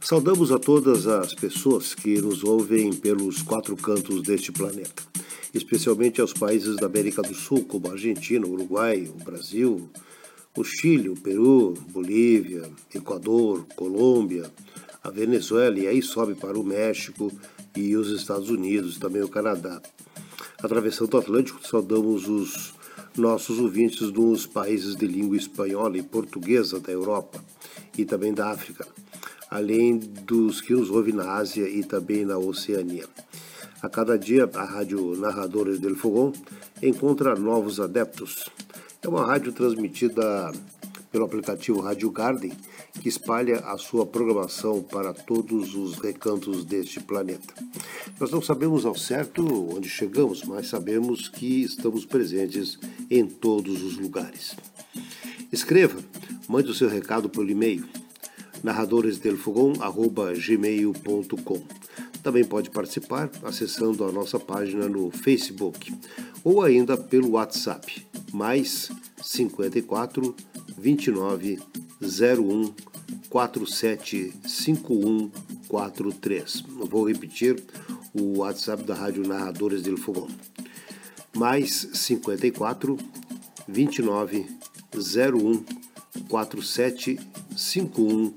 Saudamos 0.00 0.52
a 0.52 0.58
todas 0.58 1.06
as 1.08 1.34
pessoas 1.34 1.94
que 1.94 2.20
nos 2.20 2.44
ouvem 2.44 2.92
pelos 2.92 3.42
quatro 3.42 3.76
cantos 3.76 4.22
deste 4.22 4.52
planeta, 4.52 5.02
especialmente 5.52 6.20
aos 6.20 6.32
países 6.32 6.76
da 6.76 6.86
América 6.86 7.22
do 7.22 7.34
Sul, 7.34 7.64
como 7.64 7.88
a 7.88 7.92
Argentina, 7.92 8.46
o 8.46 8.52
Uruguai, 8.52 9.08
o 9.08 9.24
Brasil, 9.24 9.90
o 10.56 10.62
Chile, 10.62 11.08
o 11.08 11.16
Peru, 11.16 11.74
Bolívia, 11.90 12.70
Equador, 12.94 13.66
Colômbia, 13.74 14.48
a 15.06 15.10
Venezuela 15.10 15.78
e 15.78 15.86
aí 15.86 16.02
sobe 16.02 16.34
para 16.34 16.58
o 16.58 16.64
México 16.64 17.30
e 17.76 17.96
os 17.96 18.10
Estados 18.10 18.50
Unidos, 18.50 18.98
também 18.98 19.22
o 19.22 19.28
Canadá. 19.28 19.80
Atravessando 20.60 21.14
o 21.14 21.18
Atlântico, 21.18 21.64
saudamos 21.64 22.28
os 22.28 22.74
nossos 23.16 23.60
ouvintes 23.60 24.10
dos 24.10 24.46
países 24.46 24.96
de 24.96 25.06
língua 25.06 25.36
espanhola 25.36 25.96
e 25.96 26.02
portuguesa 26.02 26.80
da 26.80 26.90
Europa 26.90 27.42
e 27.96 28.04
também 28.04 28.34
da 28.34 28.50
África, 28.50 28.86
além 29.48 29.98
dos 29.98 30.60
que 30.60 30.74
nos 30.74 30.90
ouvem 30.90 31.14
na 31.14 31.34
Ásia 31.34 31.68
e 31.68 31.84
também 31.84 32.24
na 32.24 32.36
Oceania. 32.36 33.06
A 33.80 33.88
cada 33.88 34.18
dia, 34.18 34.50
a 34.52 34.64
Rádio 34.64 35.16
Narradores 35.16 35.78
del 35.78 35.94
Fogão 35.94 36.32
encontra 36.82 37.36
novos 37.36 37.78
adeptos. 37.78 38.48
É 39.00 39.08
uma 39.08 39.24
rádio 39.24 39.52
transmitida 39.52 40.50
pelo 41.16 41.24
aplicativo 41.24 41.80
Rádio 41.80 42.10
Garden, 42.10 42.52
que 43.00 43.08
espalha 43.08 43.60
a 43.60 43.78
sua 43.78 44.04
programação 44.04 44.82
para 44.82 45.14
todos 45.14 45.74
os 45.74 45.94
recantos 45.94 46.62
deste 46.62 47.00
planeta. 47.00 47.54
Nós 48.20 48.30
não 48.30 48.42
sabemos 48.42 48.84
ao 48.84 48.94
certo 48.94 49.42
onde 49.74 49.88
chegamos, 49.88 50.42
mas 50.42 50.68
sabemos 50.68 51.30
que 51.30 51.62
estamos 51.62 52.04
presentes 52.04 52.78
em 53.10 53.26
todos 53.26 53.82
os 53.82 53.96
lugares. 53.96 54.54
Escreva, 55.50 55.98
mande 56.46 56.70
o 56.70 56.74
seu 56.74 56.90
recado 56.90 57.30
pelo 57.30 57.50
e-mail 57.50 57.88
narradoresdelfogão.gmail.com 58.62 61.62
Também 62.22 62.44
pode 62.44 62.68
participar 62.68 63.30
acessando 63.42 64.04
a 64.04 64.12
nossa 64.12 64.38
página 64.38 64.86
no 64.86 65.10
Facebook 65.10 65.94
ou 66.44 66.60
ainda 66.60 66.94
pelo 66.94 67.30
WhatsApp, 67.30 68.06
mais 68.34 68.90
54 69.22 70.36
29 70.78 71.58
01 72.00 72.72
4751 73.28 75.30
43. 75.68 76.62
Vou 76.88 77.08
repetir 77.08 77.60
o 78.14 78.38
WhatsApp 78.38 78.84
da 78.84 78.94
Rádio 78.94 79.26
Narradores 79.26 79.82
del 79.82 79.96
Fogão. 79.96 80.28
Mais 81.36 81.88
54 81.92 82.96
29 83.68 84.46
01 84.94 85.64
4751 86.28 88.32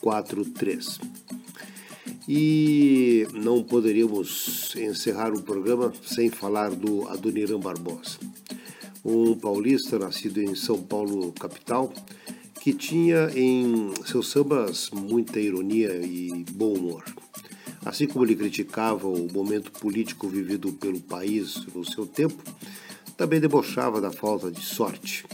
43. 0.00 1.00
E 2.30 3.26
não 3.32 3.62
poderíamos 3.62 4.74
encerrar 4.76 5.32
o 5.32 5.42
programa 5.42 5.94
sem 6.04 6.28
falar 6.28 6.70
do 6.70 7.08
Adoniran 7.08 7.58
Barbosa, 7.58 8.18
um 9.04 9.34
paulista 9.34 9.98
nascido 9.98 10.40
em 10.40 10.54
São 10.54 10.82
Paulo, 10.82 11.32
capital, 11.32 11.92
que 12.60 12.72
tinha 12.72 13.30
em 13.34 13.92
seus 14.04 14.28
sambas 14.28 14.90
muita 14.90 15.40
ironia 15.40 15.94
e 16.04 16.44
bom 16.52 16.74
humor. 16.74 17.04
Assim 17.84 18.06
como 18.06 18.24
ele 18.24 18.34
criticava 18.34 19.08
o 19.08 19.32
momento 19.32 19.70
político 19.72 20.28
vivido 20.28 20.72
pelo 20.72 21.00
país 21.00 21.64
no 21.74 21.84
seu 21.84 22.06
tempo, 22.06 22.42
também 23.16 23.40
debochava 23.40 24.00
da 24.00 24.10
falta 24.10 24.50
de 24.50 24.60
sorte. 24.60 25.24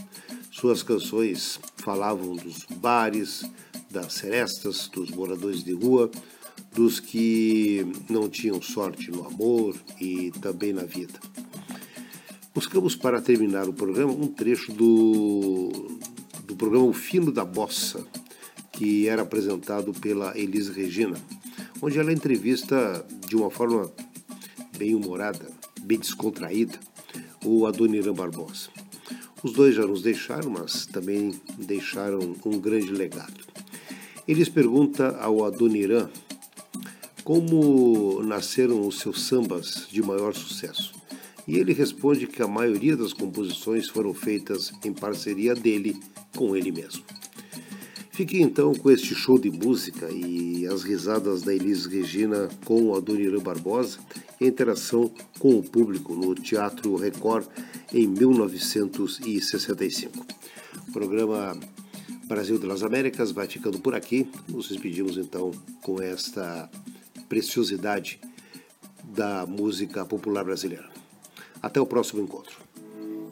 Suas 0.51 0.81
canções 0.81 1.59
falavam 1.77 2.35
dos 2.35 2.65
bares, 2.77 3.43
das 3.89 4.13
serestas, 4.13 4.87
dos 4.87 5.09
moradores 5.11 5.63
de 5.63 5.73
rua, 5.73 6.09
dos 6.73 6.99
que 6.99 7.85
não 8.09 8.29
tinham 8.29 8.61
sorte 8.61 9.11
no 9.11 9.25
amor 9.25 9.75
e 9.99 10.31
também 10.41 10.73
na 10.73 10.83
vida. 10.83 11.19
Buscamos 12.55 12.95
para 12.95 13.21
terminar 13.21 13.67
o 13.67 13.73
programa 13.73 14.13
um 14.13 14.27
trecho 14.27 14.71
do, 14.71 15.89
do 16.45 16.55
programa 16.55 16.85
O 16.85 16.93
Fino 16.93 17.29
da 17.29 17.43
Bossa, 17.43 18.07
que 18.71 19.09
era 19.09 19.23
apresentado 19.23 19.91
pela 19.91 20.39
Elis 20.39 20.69
Regina, 20.69 21.17
onde 21.81 21.99
ela 21.99 22.13
entrevista 22.13 23.05
de 23.27 23.35
uma 23.35 23.51
forma 23.51 23.91
bem 24.77 24.95
humorada, 24.95 25.51
bem 25.81 25.99
descontraída, 25.99 26.79
o 27.43 27.65
Adoniran 27.65 28.13
Barbosa. 28.13 28.69
Os 29.43 29.51
dois 29.51 29.75
já 29.75 29.85
nos 29.85 30.01
deixaram, 30.01 30.49
mas 30.49 30.85
também 30.85 31.37
deixaram 31.57 32.37
um 32.45 32.57
grande 32.57 32.93
legado. 32.93 33.43
Eles 34.25 34.47
pergunta 34.47 35.17
ao 35.17 35.43
Adoniran 35.43 36.09
como 37.21 38.23
nasceram 38.23 38.87
os 38.87 38.99
seus 38.99 39.23
sambas 39.23 39.89
de 39.91 40.01
maior 40.01 40.33
sucesso. 40.33 40.94
E 41.47 41.57
ele 41.57 41.73
responde 41.73 42.27
que 42.27 42.41
a 42.41 42.47
maioria 42.47 42.97
das 42.97 43.13
composições 43.13 43.87
foram 43.87 44.13
feitas 44.13 44.73
em 44.83 44.93
parceria 44.93 45.53
dele 45.53 45.97
com 46.35 46.55
ele 46.55 46.71
mesmo. 46.71 47.03
Fique 48.15 48.41
então 48.41 48.73
com 48.73 48.89
este 48.89 49.13
show 49.13 49.37
de 49.37 49.51
música 49.51 50.09
e 50.09 50.65
as 50.67 50.83
risadas 50.83 51.41
da 51.41 51.53
Elis 51.53 51.85
Regina 51.85 52.47
com 52.63 52.93
a 52.93 52.97
Adoniran 52.97 53.41
Barbosa 53.41 53.99
e 54.39 54.45
a 54.45 54.47
interação 54.47 55.11
com 55.37 55.59
o 55.59 55.61
público 55.61 56.15
no 56.15 56.33
Teatro 56.33 56.95
Record 56.95 57.45
em 57.93 58.07
1965. 58.07 60.25
O 60.87 60.91
programa 60.93 61.59
Brasil 62.25 62.57
das 62.57 62.83
Américas 62.83 63.31
vai 63.31 63.47
ficando 63.47 63.79
por 63.79 63.93
aqui. 63.93 64.25
Nos 64.47 64.69
despedimos 64.69 65.17
então 65.17 65.51
com 65.81 66.01
esta 66.01 66.69
preciosidade 67.27 68.21
da 69.03 69.45
música 69.45 70.05
popular 70.05 70.45
brasileira. 70.45 70.94
Até 71.65 71.81
o 71.81 71.85
próximo 71.87 72.21
encontro. 72.21 72.55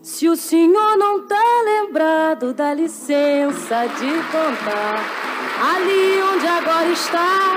Se 0.02 0.28
o 0.28 0.36
senhor 0.36 0.98
não 0.98 1.28
tá 1.28 1.62
lembrado, 1.64 2.52
dá 2.52 2.74
licença 2.74 3.86
de 3.86 4.12
contar. 4.32 4.98
Ali 5.62 6.20
onde 6.34 6.48
agora 6.48 6.90
está 6.90 7.56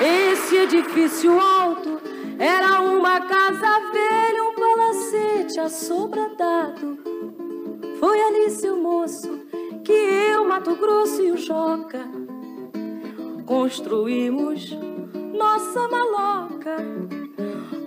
esse 0.00 0.56
edifício 0.56 1.38
alto, 1.38 2.00
era 2.38 2.80
uma 2.80 3.20
casa 3.20 3.80
velha, 3.92 4.44
um 4.44 4.54
palacete 4.54 5.60
assobradado. 5.60 6.98
Foi 8.00 8.18
ali, 8.18 8.48
seu 8.48 8.78
moço, 8.78 9.42
que 9.84 9.92
eu, 9.92 10.48
Mato 10.48 10.74
Grosso 10.76 11.22
e 11.22 11.32
o 11.32 11.36
Joca 11.36 12.08
construímos 13.44 14.74
nossa 15.34 15.88
maloca. 15.88 16.76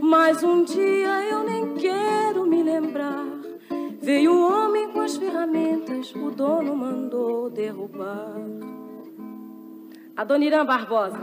Mas 0.01 0.41
um 0.41 0.63
dia 0.63 1.23
eu 1.29 1.43
nem 1.43 1.75
quero 1.75 2.47
me 2.47 2.63
lembrar. 2.63 3.23
Veio 4.01 4.33
um 4.33 4.51
homem 4.51 4.91
com 4.91 5.01
as 5.01 5.15
ferramentas, 5.15 6.11
o 6.15 6.31
dono 6.31 6.75
mandou 6.75 7.51
derrubar. 7.51 8.33
Adoniran 10.17 10.65
Barbosa. 10.65 11.19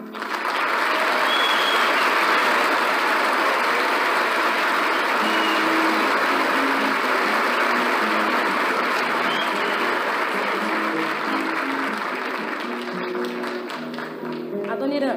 Adoniran, 14.70 15.16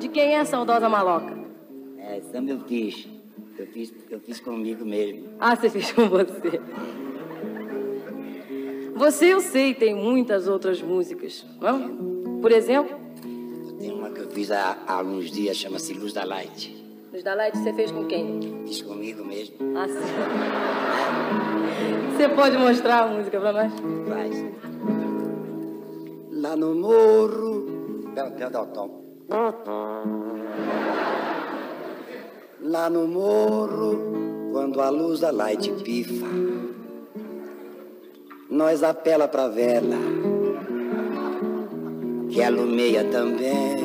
de 0.00 0.08
quem 0.08 0.34
é 0.34 0.40
a 0.40 0.44
saudosa 0.44 0.88
maloca? 0.88 1.39
É, 2.20 2.32
samba 2.32 2.50
eu 2.50 2.60
fiz. 2.60 3.08
Eu 3.58 3.66
fiz, 3.66 3.92
eu 4.10 4.20
fiz 4.20 4.40
comigo 4.40 4.84
mesmo. 4.84 5.28
Ah, 5.38 5.56
você 5.56 5.70
fez 5.70 5.90
com 5.92 6.08
você. 6.08 6.60
Você, 8.94 9.26
eu 9.32 9.40
sei, 9.40 9.72
tem 9.74 9.94
muitas 9.94 10.46
outras 10.46 10.82
músicas, 10.82 11.46
não? 11.60 12.40
Por 12.40 12.52
exemplo, 12.52 12.98
Tem 13.78 13.90
uma 13.92 14.10
que 14.10 14.20
eu 14.20 14.30
fiz 14.30 14.50
há, 14.50 14.76
há 14.86 14.94
alguns 14.94 15.30
dias, 15.30 15.56
chama-se 15.56 15.94
Luz 15.94 16.12
da 16.12 16.24
Light. 16.24 16.76
Luz 17.10 17.24
da 17.24 17.34
Light, 17.34 17.56
você 17.56 17.72
fez 17.72 17.90
com 17.90 18.04
quem? 18.06 18.62
Fiz 18.66 18.82
comigo 18.82 19.24
mesmo. 19.24 19.56
Ah, 19.74 19.88
sim. 19.88 19.94
Você 22.16 22.28
pode 22.28 22.58
mostrar 22.58 23.04
a 23.04 23.06
música 23.08 23.40
pra 23.40 23.52
nós? 23.52 23.72
Faz. 24.06 24.44
Lá 26.32 26.54
no 26.56 26.74
morro. 26.74 28.10
Pera, 28.14 28.30
pera, 28.30 28.50
dá 28.50 28.62
o 28.62 28.66
tom. 28.66 29.00
Lá 32.62 32.90
no 32.90 33.08
morro, 33.08 34.50
quando 34.52 34.82
a 34.82 34.90
luz 34.90 35.20
da 35.20 35.30
light 35.30 35.72
pifa, 35.82 36.26
nós 38.50 38.82
apela 38.82 39.26
pra 39.26 39.48
vela, 39.48 39.96
que 42.28 42.42
alumeia 42.42 43.04
também. 43.04 43.78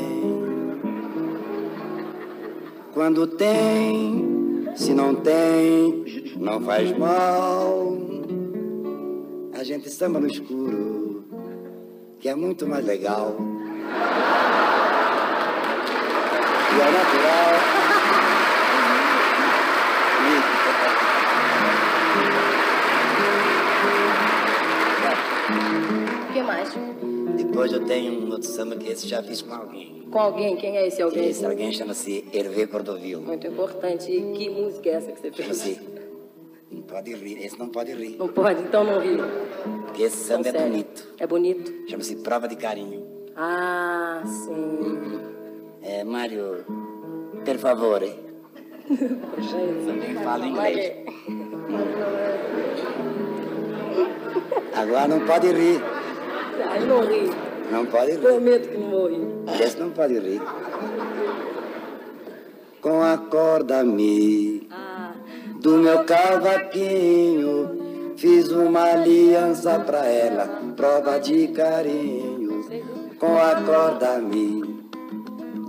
Quando 2.94 3.26
tem, 3.28 4.68
se 4.76 4.94
não 4.94 5.16
tem, 5.16 6.34
não 6.36 6.60
faz 6.60 6.98
mal. 6.98 7.98
A 9.54 9.64
gente 9.64 9.90
samba 9.90 10.20
no 10.20 10.28
escuro, 10.28 11.24
que 12.20 12.28
é 12.28 12.36
muito 12.36 12.68
mais 12.68 12.86
legal. 12.86 13.38
E 16.76 16.82
é 16.82 16.92
natural. 16.92 17.85
O 26.30 26.34
que 26.34 26.42
mais? 26.42 26.70
Depois 27.38 27.72
eu 27.72 27.86
tenho 27.86 28.14
um 28.14 28.32
outro 28.32 28.48
samba 28.50 28.76
que 28.76 28.88
esse 28.90 29.08
já 29.08 29.22
fiz 29.22 29.42
com 29.42 29.54
alguém. 29.54 30.04
Com 30.12 30.20
alguém? 30.20 30.56
Quem 30.56 30.78
é 30.78 30.88
esse 30.88 31.02
alguém? 31.02 31.30
Esse 31.30 31.46
alguém 31.46 31.72
chama-se 31.72 32.26
Hervé 32.34 32.68
Cordovil. 32.68 33.22
Muito 33.22 33.48
importante. 33.48 34.12
E 34.12 34.34
que 34.34 34.50
música 34.50 34.90
é 34.90 34.94
essa 34.94 35.12
que 35.12 35.20
você 35.20 35.32
fez? 35.32 35.48
Chama-se. 35.58 35.80
Não 36.72 36.82
pode 36.82 37.14
rir, 37.14 37.46
esse 37.46 37.58
não 37.58 37.70
pode 37.70 37.94
rir. 37.94 38.16
Não 38.18 38.28
pode, 38.28 38.62
então 38.62 38.84
não 38.84 39.00
ri. 39.00 39.18
Porque 39.86 40.04
esse 40.04 40.18
samba 40.18 40.50
é 40.50 40.52
sério. 40.52 40.68
bonito. 40.68 41.08
É 41.20 41.28
bonito? 41.28 41.90
Chama-se 41.90 42.16
Prova 42.18 42.48
de 42.48 42.56
Carinho. 42.56 43.06
Ah, 43.36 44.22
sim. 44.26 45.20
É, 45.82 46.04
Mário, 46.04 46.66
per 47.46 47.58
favore. 47.60 48.25
Também 48.88 50.16
fala 50.24 50.46
inglês. 50.46 50.94
Agora 54.76 55.08
não 55.08 55.20
pode 55.22 55.52
rir. 55.52 55.82
Ah, 56.64 56.80
não 56.80 57.02
ri. 57.02 57.32
Não 57.72 57.86
pode 57.86 58.12
rir. 58.12 58.20
Prometo 58.20 58.70
que 58.70 58.78
não 58.78 58.90
vou 58.90 59.08
rir. 59.08 59.28
Esse 59.60 59.80
não 59.80 59.90
pode 59.90 60.20
rir. 60.20 60.42
Com 62.82 63.02
a 63.02 63.18
corda 63.18 63.84
mi 63.84 64.70
do 65.60 65.78
meu 65.78 66.04
cavaquinho, 66.04 68.14
fiz 68.16 68.52
uma 68.52 68.84
aliança 68.84 69.80
pra 69.80 70.06
ela, 70.06 70.62
prova 70.76 71.20
de 71.20 71.48
carinho. 71.48 72.64
Com 73.18 73.40
a 73.40 73.56
corda 73.62 74.20
mi 74.20 74.62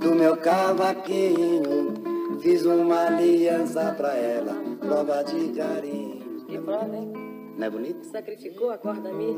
do 0.01 0.15
meu 0.15 0.37
cavaquinho, 0.37 1.95
fiz 2.41 2.65
uma 2.65 3.07
aliança 3.07 3.95
pra 3.97 4.15
ela, 4.15 4.55
prova 4.81 5.23
de 5.25 5.53
carinho. 5.53 6.45
Que 6.47 6.59
prova, 6.59 6.97
hein? 6.97 7.13
Não 7.57 7.67
é 7.67 7.71
bonito? 7.71 8.05
Sacrificou 8.05 8.71
a 8.71 8.79
corda 8.79 9.13
minha. 9.13 9.37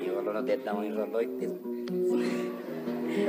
Enrolou 0.00 0.34
no 0.34 0.42
dedão, 0.42 0.84
enrolou 0.84 1.20
e 1.20 1.28
fez. 1.38 1.52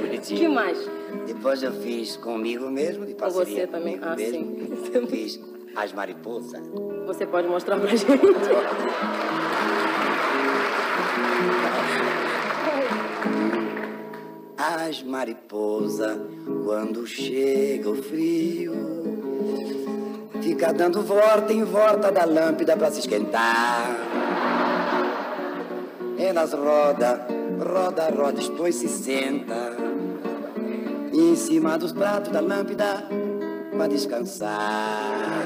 Bonitinho. 0.02 0.40
que 0.40 0.48
mais? 0.48 0.78
Depois 1.26 1.64
eu 1.64 1.72
fiz 1.72 2.18
comigo 2.18 2.70
mesmo, 2.70 3.06
de 3.06 3.14
Com 3.14 3.20
parceria 3.20 3.56
você 3.56 3.68
também? 3.68 4.00
Ah, 4.02 4.16
mesmo. 4.16 4.68
sim. 4.86 4.92
Eu 4.94 5.08
fiz 5.08 5.40
As 5.76 5.94
Mariposas. 5.94 6.62
Você 7.06 7.26
pode 7.26 7.48
mostrar 7.48 7.80
pra 7.80 7.90
gente? 7.90 8.06
As 14.70 15.02
mariposas, 15.02 16.18
quando 16.66 17.08
chega 17.08 17.90
o 17.90 17.96
frio, 18.04 18.74
fica 20.42 20.74
dando 20.74 21.02
volta 21.04 21.54
em 21.54 21.64
volta 21.64 22.12
da 22.12 22.26
lâmpada 22.26 22.76
pra 22.76 22.92
se 22.92 23.00
esquentar. 23.00 23.96
Elas 26.20 26.52
roda, 26.52 27.26
roda, 27.66 28.10
roda, 28.10 28.42
depois 28.42 28.76
se 28.76 28.90
senta 28.90 29.78
em 31.14 31.34
cima 31.38 31.78
dos 31.78 31.94
pratos 31.94 32.34
da 32.34 32.42
lâmpada 32.42 33.08
para 33.72 33.88
descansar. 33.88 35.46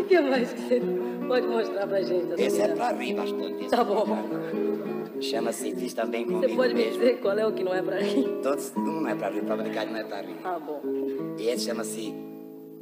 O 0.00 0.04
que 0.06 0.20
mais 0.20 0.52
que 0.52 0.60
você 0.60 1.13
pode 1.26 1.46
mostrar 1.46 1.86
pra 1.86 2.02
gente? 2.02 2.40
Esse 2.40 2.60
é 2.62 2.68
pra 2.68 2.92
rir 2.92 3.14
bastante. 3.14 3.68
Tá 3.68 3.84
bom. 3.84 4.06
Chama-se 5.20 5.74
Fiz 5.76 5.94
Também 5.94 6.24
Você 6.26 6.32
Comigo 6.32 6.56
pode 6.56 6.74
me 6.74 6.84
mesmo. 6.84 6.98
dizer 6.98 7.20
qual 7.20 7.38
é 7.38 7.46
o 7.46 7.52
que 7.52 7.62
não 7.64 7.72
é 7.74 7.80
pra 7.82 7.98
rir? 8.00 8.24
Todos, 8.42 8.72
um 8.76 9.00
não 9.00 9.08
é 9.08 9.14
pra 9.14 9.30
rir, 9.30 9.42
prova 9.42 9.62
de 9.62 9.70
cá 9.70 9.84
não 9.86 9.96
é 9.96 10.04
pra 10.04 10.20
rir. 10.20 10.34
Tá 10.42 10.58
bom. 10.58 10.80
E 11.38 11.48
esse 11.48 11.64
chama-se 11.66 12.12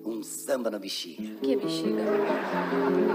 Um 0.05 0.23
Samba 0.23 0.71
no 0.71 0.79
Bexiga. 0.81 1.23
Que 1.41 1.57
bexiga? 1.57 2.03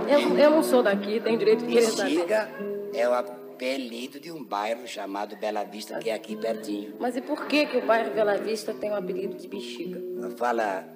Eu, 0.10 0.38
eu 0.38 0.52
não 0.52 0.64
sou 0.64 0.82
daqui, 0.84 1.20
tenho 1.20 1.38
direito 1.38 1.66
de 1.66 1.74
querer 1.74 1.82
saber. 1.88 2.10
Bexiga 2.16 2.50
é 2.94 3.10
o 3.10 3.14
apelido 3.14 4.20
de 4.20 4.32
um 4.32 4.44
bairro 4.44 4.88
chamado 4.88 5.36
Bela 5.36 5.64
Vista, 5.64 5.98
que 6.00 6.10
é 6.10 6.14
aqui 6.14 6.36
pertinho. 6.38 6.94
Mas 7.00 7.18
e 7.18 7.22
por 7.22 7.46
que, 7.48 7.66
que 7.66 7.78
o 7.78 7.86
bairro 7.86 8.14
Bela 8.14 8.38
Vista 8.38 8.74
tem 8.74 8.92
o 8.92 8.96
apelido 8.96 9.36
de 9.36 9.48
bexiga? 9.48 10.00
Fala, 10.38 10.88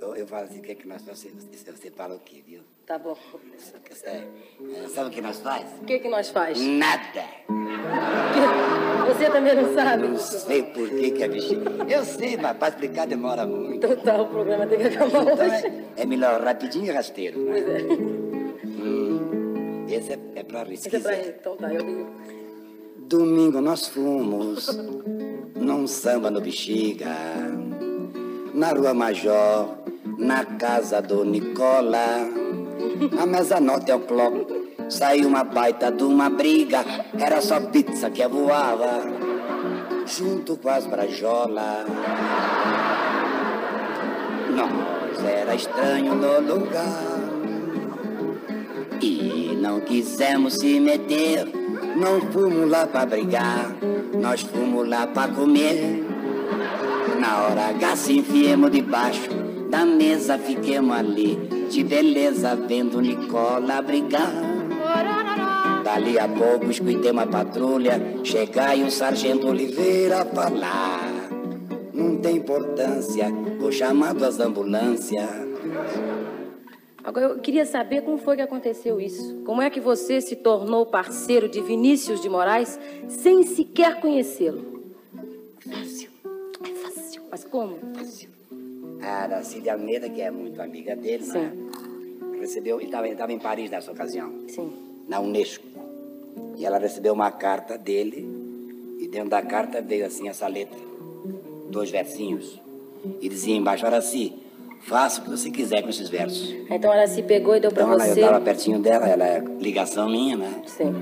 eu, 0.00 0.16
eu 0.16 0.26
falo 0.26 0.44
assim, 0.44 0.58
o 0.58 0.62
que 0.62 0.72
é 0.72 0.74
que 0.74 0.86
nós 0.88 1.02
fazemos? 1.02 1.44
Você, 1.44 1.70
você 1.72 1.90
fala 1.90 2.14
o 2.14 2.20
quê, 2.20 2.42
viu? 2.46 2.60
Tá 2.86 2.98
bom. 2.98 3.16
É, 4.04 4.08
é, 4.84 4.88
sabe 4.88 5.08
o 5.08 5.12
que 5.12 5.20
nós 5.20 5.38
faz? 5.40 5.64
O 5.80 5.84
que, 5.84 5.98
que 6.00 6.08
nós 6.08 6.28
faz? 6.30 6.60
Nada. 6.60 7.24
Você 9.08 9.30
também 9.30 9.54
não 9.54 9.74
sabe? 9.74 10.08
Não 10.08 10.16
sei 10.18 10.62
por 10.62 10.88
que, 10.88 11.10
que 11.12 11.22
é 11.22 11.28
bexiga. 11.28 11.62
Eu 11.88 12.04
sei, 12.04 12.36
mas 12.36 12.56
para 12.56 12.68
explicar 12.68 13.06
demora 13.06 13.46
muito. 13.46 13.74
Então 13.86 13.96
tá, 13.96 14.20
o 14.20 14.26
programa 14.28 14.66
tem 14.66 14.78
que 14.78 14.86
acabar 14.86 15.08
Então 15.22 15.34
hoje. 15.34 15.66
é, 15.96 16.02
é 16.02 16.06
melhor 16.06 16.40
rapidinho 16.42 16.86
e 16.86 16.90
rasteiro. 16.90 17.38
né? 17.40 17.52
Pois 17.52 17.68
é. 17.68 17.82
Hum, 18.82 19.86
esse 19.88 20.12
é, 20.12 20.18
é 20.36 20.42
pra 20.42 20.62
rir. 20.64 20.76
se 20.76 20.88
Esse 20.94 21.06
é 21.08 21.14
rir. 21.22 21.34
Então 21.40 21.56
tá, 21.56 21.72
eu 21.72 21.82
digo. 21.82 22.06
Domingo 22.98 23.60
nós 23.60 23.88
fomos 23.88 24.68
num 25.56 25.86
samba 25.86 26.30
no 26.30 26.40
Bexiga, 26.40 27.08
na 28.54 28.72
Rua 28.72 28.94
Major, 28.94 29.68
na 30.18 30.44
casa 30.44 31.00
do 31.00 31.24
Nicola. 31.24 32.28
A 33.20 33.26
mesa 33.26 33.60
nota 33.60 33.92
é 33.92 33.94
o 33.94 34.00
clock, 34.00 34.46
saiu 34.88 35.28
uma 35.28 35.44
baita 35.44 35.90
de 35.90 36.02
uma 36.02 36.28
briga, 36.28 36.84
era 37.18 37.40
só 37.40 37.60
pizza 37.60 38.10
que 38.10 38.26
voava, 38.26 39.02
junto 40.06 40.56
com 40.56 40.68
as 40.68 40.86
brajolas. 40.86 41.86
Nós 44.50 45.24
era 45.24 45.54
estranho 45.54 46.14
no 46.14 46.40
lugar 46.40 47.20
e 49.00 49.56
não 49.60 49.80
quisemos 49.80 50.54
se 50.54 50.80
meter. 50.80 51.48
Não 51.96 52.20
fomos 52.32 52.70
lá 52.70 52.86
pra 52.86 53.04
brigar, 53.04 53.74
nós 54.20 54.42
fomos 54.42 54.88
lá 54.88 55.06
pra 55.06 55.28
comer. 55.28 56.09
Na 57.20 57.44
hora 57.44 57.66
H 57.66 57.96
se 57.96 58.18
enfiemos 58.18 58.70
debaixo 58.70 59.28
da 59.68 59.84
mesa, 59.84 60.38
fiquemos 60.38 60.96
ali, 60.96 61.36
de 61.68 61.84
beleza, 61.84 62.56
vendo 62.56 62.98
Nicola 62.98 63.82
brigar. 63.82 64.32
Dali 65.84 66.18
a 66.18 66.26
pouco 66.26 66.70
escutemos 66.70 67.22
a 67.22 67.26
patrulha 67.26 68.00
chegar 68.24 68.74
e 68.74 68.84
o 68.84 68.90
sargento 68.90 69.48
Oliveira 69.48 70.24
falar. 70.24 71.10
Não 71.92 72.16
tem 72.16 72.36
importância, 72.36 73.30
vou 73.58 73.70
chamar 73.70 74.14
duas 74.14 74.40
ambulâncias. 74.40 75.28
Agora, 77.04 77.26
eu 77.26 77.38
queria 77.38 77.66
saber 77.66 78.00
como 78.02 78.16
foi 78.16 78.36
que 78.36 78.42
aconteceu 78.42 78.98
isso. 78.98 79.42
Como 79.44 79.60
é 79.60 79.68
que 79.68 79.80
você 79.80 80.22
se 80.22 80.36
tornou 80.36 80.86
parceiro 80.86 81.50
de 81.50 81.60
Vinícius 81.60 82.22
de 82.22 82.30
Moraes 82.30 82.80
sem 83.08 83.42
sequer 83.42 84.00
conhecê-lo? 84.00 84.80
Fácil. 85.60 86.09
Mas 87.30 87.44
como? 87.44 87.78
A 89.02 89.06
Aracide 89.06 89.70
Almeida, 89.70 90.08
que 90.08 90.20
é 90.20 90.30
muito 90.30 90.60
amiga 90.60 90.94
dele, 90.96 91.26
né? 91.26 91.52
recebeu, 92.40 92.80
ele 92.80 92.90
estava 93.12 93.32
em 93.32 93.38
Paris 93.38 93.70
nessa 93.70 93.92
ocasião, 93.92 94.32
Sim. 94.48 94.72
na 95.08 95.20
Unesco. 95.20 95.66
E 96.56 96.64
ela 96.64 96.78
recebeu 96.78 97.12
uma 97.12 97.30
carta 97.30 97.76
dele, 97.76 98.26
e 98.98 99.06
dentro 99.08 99.28
da 99.30 99.42
carta 99.42 99.80
veio 99.80 100.06
assim 100.06 100.28
essa 100.28 100.46
letra, 100.46 100.78
dois 101.70 101.90
versinhos. 101.90 102.60
E 103.20 103.28
dizia 103.28 103.54
embaixo, 103.54 103.86
Araci, 103.86 104.34
faça 104.82 105.20
o 105.20 105.24
que 105.24 105.30
você 105.30 105.50
quiser 105.50 105.82
com 105.82 105.88
esses 105.88 106.08
versos. 106.08 106.54
Então 106.70 106.92
ela 106.92 107.06
se 107.06 107.22
pegou 107.22 107.56
e 107.56 107.60
deu 107.60 107.70
pra 107.70 107.82
Então 107.82 107.94
ela, 107.94 108.06
eu 108.06 108.14
você. 108.14 108.20
estava 108.20 108.40
pertinho 108.40 108.78
dela, 108.80 109.08
ela 109.08 109.26
é 109.26 109.40
ligação 109.58 110.08
minha, 110.08 110.36
né? 110.36 110.62
Sim. 110.66 110.92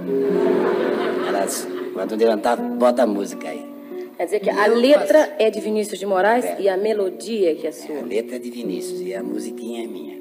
Ela 1.27 1.45
disse, 1.45 1.67
quando 1.93 2.15
levantar, 2.17 2.57
bota 2.57 3.03
a 3.03 3.07
música 3.07 3.49
aí. 3.49 3.78
Quer 4.19 4.25
dizer 4.25 4.41
que 4.41 4.51
a 4.51 4.67
letra 4.67 5.37
é 5.39 5.49
de 5.49 5.61
Vinícius 5.61 5.97
de 5.99 6.05
Moraes 6.05 6.45
e 6.59 6.69
a 6.69 6.77
melodia 6.77 7.55
que 7.55 7.67
é 7.67 7.71
A 7.71 7.73
sua. 7.73 8.03
letra 8.03 8.35
é 8.35 8.39
de 8.41 8.51
Vinícius 8.51 9.01
e 9.01 9.15
a 9.15 9.23
musiquinha 9.23 9.85
é 9.85 9.87
minha. 9.87 10.19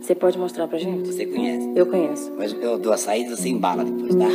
Você 0.00 0.12
pode 0.12 0.36
mostrar 0.36 0.66
pra 0.66 0.76
gente? 0.76 1.06
Você 1.06 1.24
conhece? 1.24 1.70
Eu 1.76 1.86
conheço. 1.86 2.32
Mas 2.36 2.52
eu 2.60 2.76
dou 2.78 2.92
a 2.92 2.96
saída 2.96 3.36
sem 3.36 3.56
bala 3.56 3.84
depois, 3.84 4.12
tá? 4.16 4.26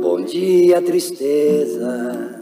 Bom 0.00 0.20
dia, 0.22 0.80
tristeza. 0.82 2.40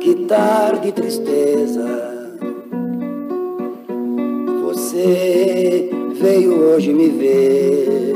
Que 0.00 0.14
tarde, 0.26 0.92
tristeza. 0.92 2.04
Você 4.62 5.90
veio 6.14 6.56
hoje 6.56 6.92
me 6.92 7.08
ver. 7.08 8.14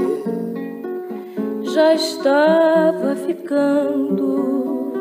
Já 1.78 1.94
estava 1.94 3.14
ficando 3.14 4.92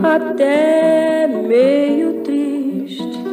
até 0.00 1.26
meio 1.26 2.22
triste 2.22 3.24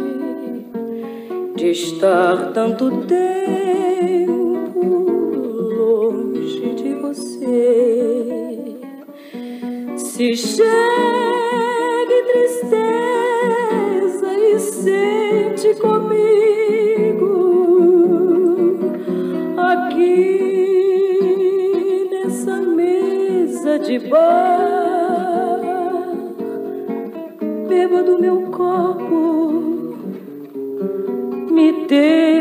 de 1.56 1.70
estar 1.70 2.52
tanto 2.52 3.06
tempo 3.06 4.80
longe 5.78 6.74
de 6.74 6.96
você. 6.96 8.76
Se 9.96 10.36
chegue 10.36 11.41
de 23.92 24.00
bar, 24.08 25.60
beba 27.68 28.02
do 28.04 28.18
meu 28.20 28.44
copo, 28.44 29.98
me 31.52 31.74
dê 31.90 32.41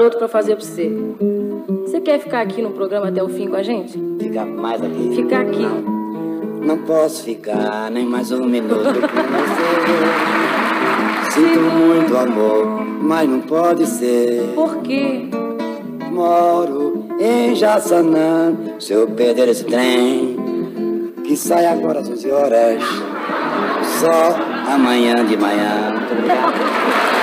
maroto 0.00 0.16
pra 0.16 0.28
fazer 0.28 0.56
pra 0.56 0.64
você. 0.64 0.90
Você 1.84 2.00
quer 2.00 2.18
ficar 2.18 2.40
aqui 2.40 2.62
no 2.62 2.70
programa 2.70 3.08
até 3.08 3.22
o 3.22 3.28
fim 3.28 3.48
com 3.48 3.56
a 3.56 3.62
gente? 3.62 4.00
Ficar 4.18 4.46
mais 4.46 4.82
aqui? 4.82 5.14
Ficar 5.14 5.42
aqui. 5.42 5.66
Não 6.62 6.78
posso 6.78 7.22
ficar 7.22 7.90
nem 7.90 8.06
mais 8.06 8.32
um 8.32 8.46
minuto 8.46 8.94
com 8.94 9.22
você. 9.36 9.68
Sinto 11.32 11.60
muito 11.60 12.16
amor, 12.16 12.82
mas 13.02 13.28
não 13.28 13.40
pode 13.40 13.86
ser. 13.86 14.52
Por 14.54 14.78
quê? 14.78 15.28
Moro 16.10 17.04
em 17.20 17.54
Jaçanã. 17.54 18.56
Se 18.78 18.94
eu 18.94 19.06
perder 19.06 19.48
esse 19.48 19.64
trem, 19.64 20.34
que 21.24 21.36
sai 21.36 21.66
agora 21.66 22.00
às 22.00 22.08
11 22.08 22.30
horas, 22.30 22.82
só 24.00 24.34
amanhã 24.72 25.26
de 25.26 25.36
manhã. 25.36 25.90
Muito 25.92 26.12
obrigado. 26.12 27.19